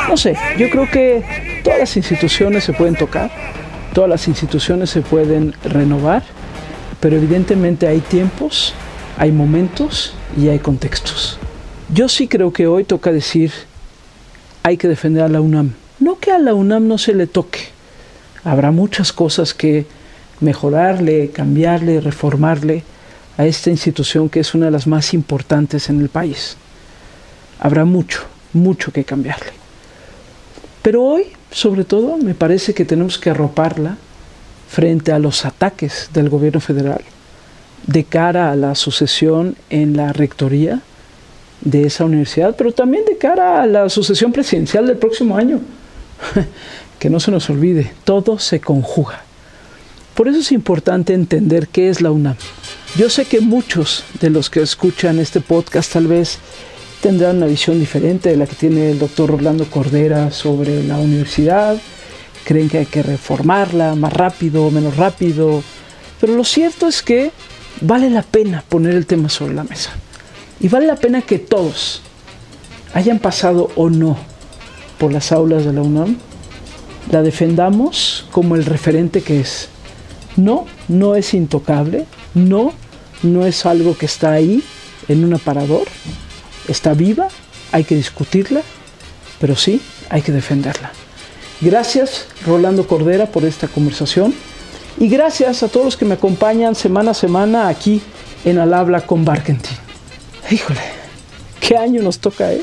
no 0.07 0.17
sé, 0.17 0.35
yo 0.57 0.69
creo 0.69 0.89
que 0.89 1.61
todas 1.63 1.79
las 1.79 1.97
instituciones 1.97 2.63
se 2.63 2.73
pueden 2.73 2.95
tocar, 2.95 3.31
todas 3.93 4.09
las 4.09 4.27
instituciones 4.27 4.89
se 4.89 5.01
pueden 5.01 5.53
renovar, 5.63 6.23
pero 6.99 7.15
evidentemente 7.15 7.87
hay 7.87 7.99
tiempos, 7.99 8.73
hay 9.17 9.31
momentos 9.31 10.13
y 10.37 10.49
hay 10.49 10.59
contextos. 10.59 11.39
Yo 11.93 12.07
sí 12.07 12.27
creo 12.27 12.53
que 12.53 12.67
hoy 12.67 12.83
toca 12.83 13.11
decir, 13.11 13.51
hay 14.63 14.77
que 14.77 14.87
defender 14.87 15.23
a 15.23 15.27
la 15.27 15.41
UNAM. 15.41 15.73
No 15.99 16.19
que 16.19 16.31
a 16.31 16.39
la 16.39 16.53
UNAM 16.53 16.87
no 16.87 16.97
se 16.97 17.13
le 17.13 17.27
toque. 17.27 17.59
Habrá 18.43 18.71
muchas 18.71 19.11
cosas 19.13 19.53
que 19.53 19.85
mejorarle, 20.39 21.29
cambiarle, 21.31 22.01
reformarle 22.01 22.83
a 23.37 23.45
esta 23.45 23.69
institución 23.69 24.29
que 24.29 24.39
es 24.39 24.53
una 24.53 24.65
de 24.65 24.71
las 24.71 24.87
más 24.87 25.13
importantes 25.13 25.89
en 25.89 26.01
el 26.01 26.09
país. 26.09 26.57
Habrá 27.59 27.85
mucho, 27.85 28.23
mucho 28.53 28.91
que 28.91 29.03
cambiarle. 29.03 29.51
Pero 30.81 31.03
hoy, 31.03 31.27
sobre 31.51 31.83
todo, 31.83 32.17
me 32.17 32.33
parece 32.33 32.73
que 32.73 32.85
tenemos 32.85 33.17
que 33.17 33.29
arroparla 33.29 33.97
frente 34.69 35.11
a 35.11 35.19
los 35.19 35.45
ataques 35.45 36.09
del 36.13 36.29
gobierno 36.29 36.59
federal 36.59 37.01
de 37.87 38.03
cara 38.03 38.51
a 38.51 38.55
la 38.55 38.75
sucesión 38.75 39.55
en 39.69 39.97
la 39.97 40.13
rectoría 40.13 40.81
de 41.61 41.85
esa 41.85 42.05
universidad, 42.05 42.55
pero 42.55 42.71
también 42.71 43.05
de 43.05 43.17
cara 43.17 43.61
a 43.61 43.67
la 43.67 43.89
sucesión 43.89 44.31
presidencial 44.31 44.87
del 44.87 44.97
próximo 44.97 45.37
año. 45.37 45.61
que 46.99 47.09
no 47.09 47.19
se 47.19 47.31
nos 47.31 47.49
olvide, 47.49 47.91
todo 48.03 48.37
se 48.37 48.59
conjuga. 48.59 49.23
Por 50.13 50.27
eso 50.27 50.39
es 50.39 50.51
importante 50.51 51.13
entender 51.13 51.67
qué 51.67 51.89
es 51.89 52.01
la 52.01 52.11
UNAM. 52.11 52.35
Yo 52.95 53.09
sé 53.09 53.25
que 53.25 53.41
muchos 53.41 54.03
de 54.19 54.29
los 54.29 54.49
que 54.49 54.61
escuchan 54.61 55.17
este 55.17 55.41
podcast 55.41 55.93
tal 55.93 56.07
vez 56.07 56.37
tendrán 57.01 57.37
una 57.37 57.47
visión 57.47 57.79
diferente 57.79 58.29
de 58.29 58.37
la 58.37 58.45
que 58.45 58.55
tiene 58.55 58.91
el 58.91 58.99
doctor 58.99 59.31
Orlando 59.31 59.65
Cordera 59.65 60.31
sobre 60.31 60.83
la 60.83 60.97
universidad, 60.97 61.77
creen 62.45 62.69
que 62.69 62.77
hay 62.79 62.85
que 62.85 63.01
reformarla 63.01 63.95
más 63.95 64.13
rápido 64.13 64.69
menos 64.69 64.97
rápido, 64.97 65.63
pero 66.19 66.35
lo 66.35 66.43
cierto 66.43 66.87
es 66.87 67.01
que 67.01 67.31
vale 67.81 68.09
la 68.09 68.21
pena 68.21 68.63
poner 68.69 68.95
el 68.95 69.07
tema 69.07 69.29
sobre 69.29 69.55
la 69.55 69.63
mesa. 69.63 69.91
Y 70.59 70.67
vale 70.67 70.85
la 70.85 70.95
pena 70.95 71.23
que 71.23 71.39
todos 71.39 72.01
hayan 72.93 73.17
pasado 73.17 73.71
o 73.75 73.89
no 73.89 74.17
por 74.99 75.11
las 75.11 75.31
aulas 75.31 75.65
de 75.65 75.73
la 75.73 75.81
UNAM, 75.81 76.17
la 77.11 77.23
defendamos 77.23 78.27
como 78.31 78.55
el 78.55 78.65
referente 78.65 79.21
que 79.21 79.39
es. 79.39 79.69
No, 80.37 80.67
no 80.87 81.15
es 81.15 81.33
intocable, 81.33 82.05
no, 82.35 82.73
no 83.23 83.47
es 83.47 83.65
algo 83.65 83.97
que 83.97 84.05
está 84.05 84.33
ahí 84.33 84.63
en 85.07 85.25
un 85.25 85.33
aparador, 85.33 85.87
está 86.67 86.93
viva, 86.93 87.27
hay 87.71 87.83
que 87.83 87.95
discutirla, 87.95 88.61
pero 89.39 89.55
sí 89.55 89.81
hay 90.09 90.21
que 90.21 90.31
defenderla. 90.31 90.91
Gracias 91.61 92.27
Rolando 92.45 92.87
Cordera 92.87 93.27
por 93.27 93.45
esta 93.45 93.67
conversación 93.67 94.33
y 94.99 95.07
gracias 95.07 95.63
a 95.63 95.67
todos 95.67 95.85
los 95.85 95.97
que 95.97 96.05
me 96.05 96.15
acompañan 96.15 96.75
semana 96.75 97.11
a 97.11 97.13
semana 97.13 97.67
aquí 97.67 98.01
en 98.45 98.57
Al 98.57 98.73
Habla 98.73 99.01
con 99.01 99.23
Barkentin. 99.23 99.77
Híjole, 100.49 100.81
qué 101.59 101.77
año 101.77 102.01
nos 102.01 102.19
toca, 102.19 102.51
¿eh? 102.51 102.61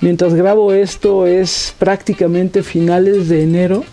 Mientras 0.00 0.34
grabo 0.34 0.72
esto 0.72 1.26
es 1.26 1.74
prácticamente 1.78 2.62
finales 2.62 3.28
de 3.28 3.42
enero 3.42 3.84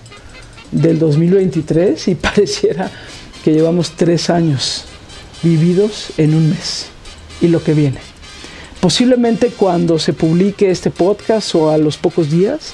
del 0.72 1.00
2023 1.00 2.08
y 2.10 2.16
pareciera 2.16 2.92
que 3.44 3.54
llevamos 3.54 3.92
tres 3.92 4.30
años 4.30 4.86
vividos 5.42 6.12
en 6.18 6.36
un 6.36 6.50
mes 6.50 6.88
y 7.42 7.48
lo 7.48 7.64
que 7.64 7.74
viene. 7.74 8.11
Posiblemente 8.82 9.50
cuando 9.50 10.00
se 10.00 10.12
publique 10.12 10.72
este 10.72 10.90
podcast 10.90 11.54
o 11.54 11.70
a 11.70 11.78
los 11.78 11.98
pocos 11.98 12.32
días 12.32 12.74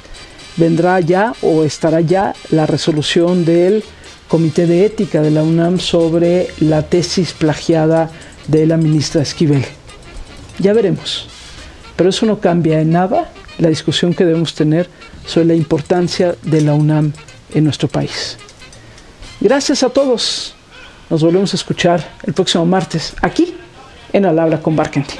vendrá 0.55 1.01
ya 1.01 1.34
o 1.41 1.66
estará 1.66 1.99
ya 1.99 2.34
la 2.49 2.66
resolución 2.66 3.43
del 3.43 3.84
Comité 4.30 4.68
de 4.68 4.86
Ética 4.86 5.22
de 5.22 5.32
la 5.32 5.43
UNAM 5.43 5.80
sobre 5.80 6.47
la 6.62 6.84
tesis 6.84 7.34
plagiada 7.34 8.10
de 8.47 8.66
la 8.66 8.78
ministra 8.78 9.22
Esquivel. 9.22 9.66
Ya 10.60 10.72
veremos. 10.72 11.28
Pero 11.97 12.10
eso 12.10 12.26
no 12.26 12.39
cambia 12.39 12.80
en 12.80 12.91
nada 12.91 13.30
la 13.58 13.68
discusión 13.68 14.14
que 14.14 14.24
debemos 14.24 14.55
tener 14.55 14.89
sobre 15.26 15.47
la 15.47 15.55
importancia 15.55 16.36
de 16.41 16.62
la 16.62 16.74
UNAM 16.74 17.12
en 17.53 17.66
nuestro 17.66 17.89
país. 17.89 18.38
Gracias 19.41 19.84
a 19.84 19.89
todos. 19.89 20.55
Nos 21.10 21.22
volvemos 21.22 21.53
a 21.53 21.58
escuchar 21.58 22.16
el 22.24 22.34
próximo 22.34 22.66
martes 22.66 23.14
aquí 23.22 23.55
en 24.14 24.26
Al 24.26 24.39
Habla 24.39 24.62
con 24.62 24.74
Barkentin. 24.76 25.20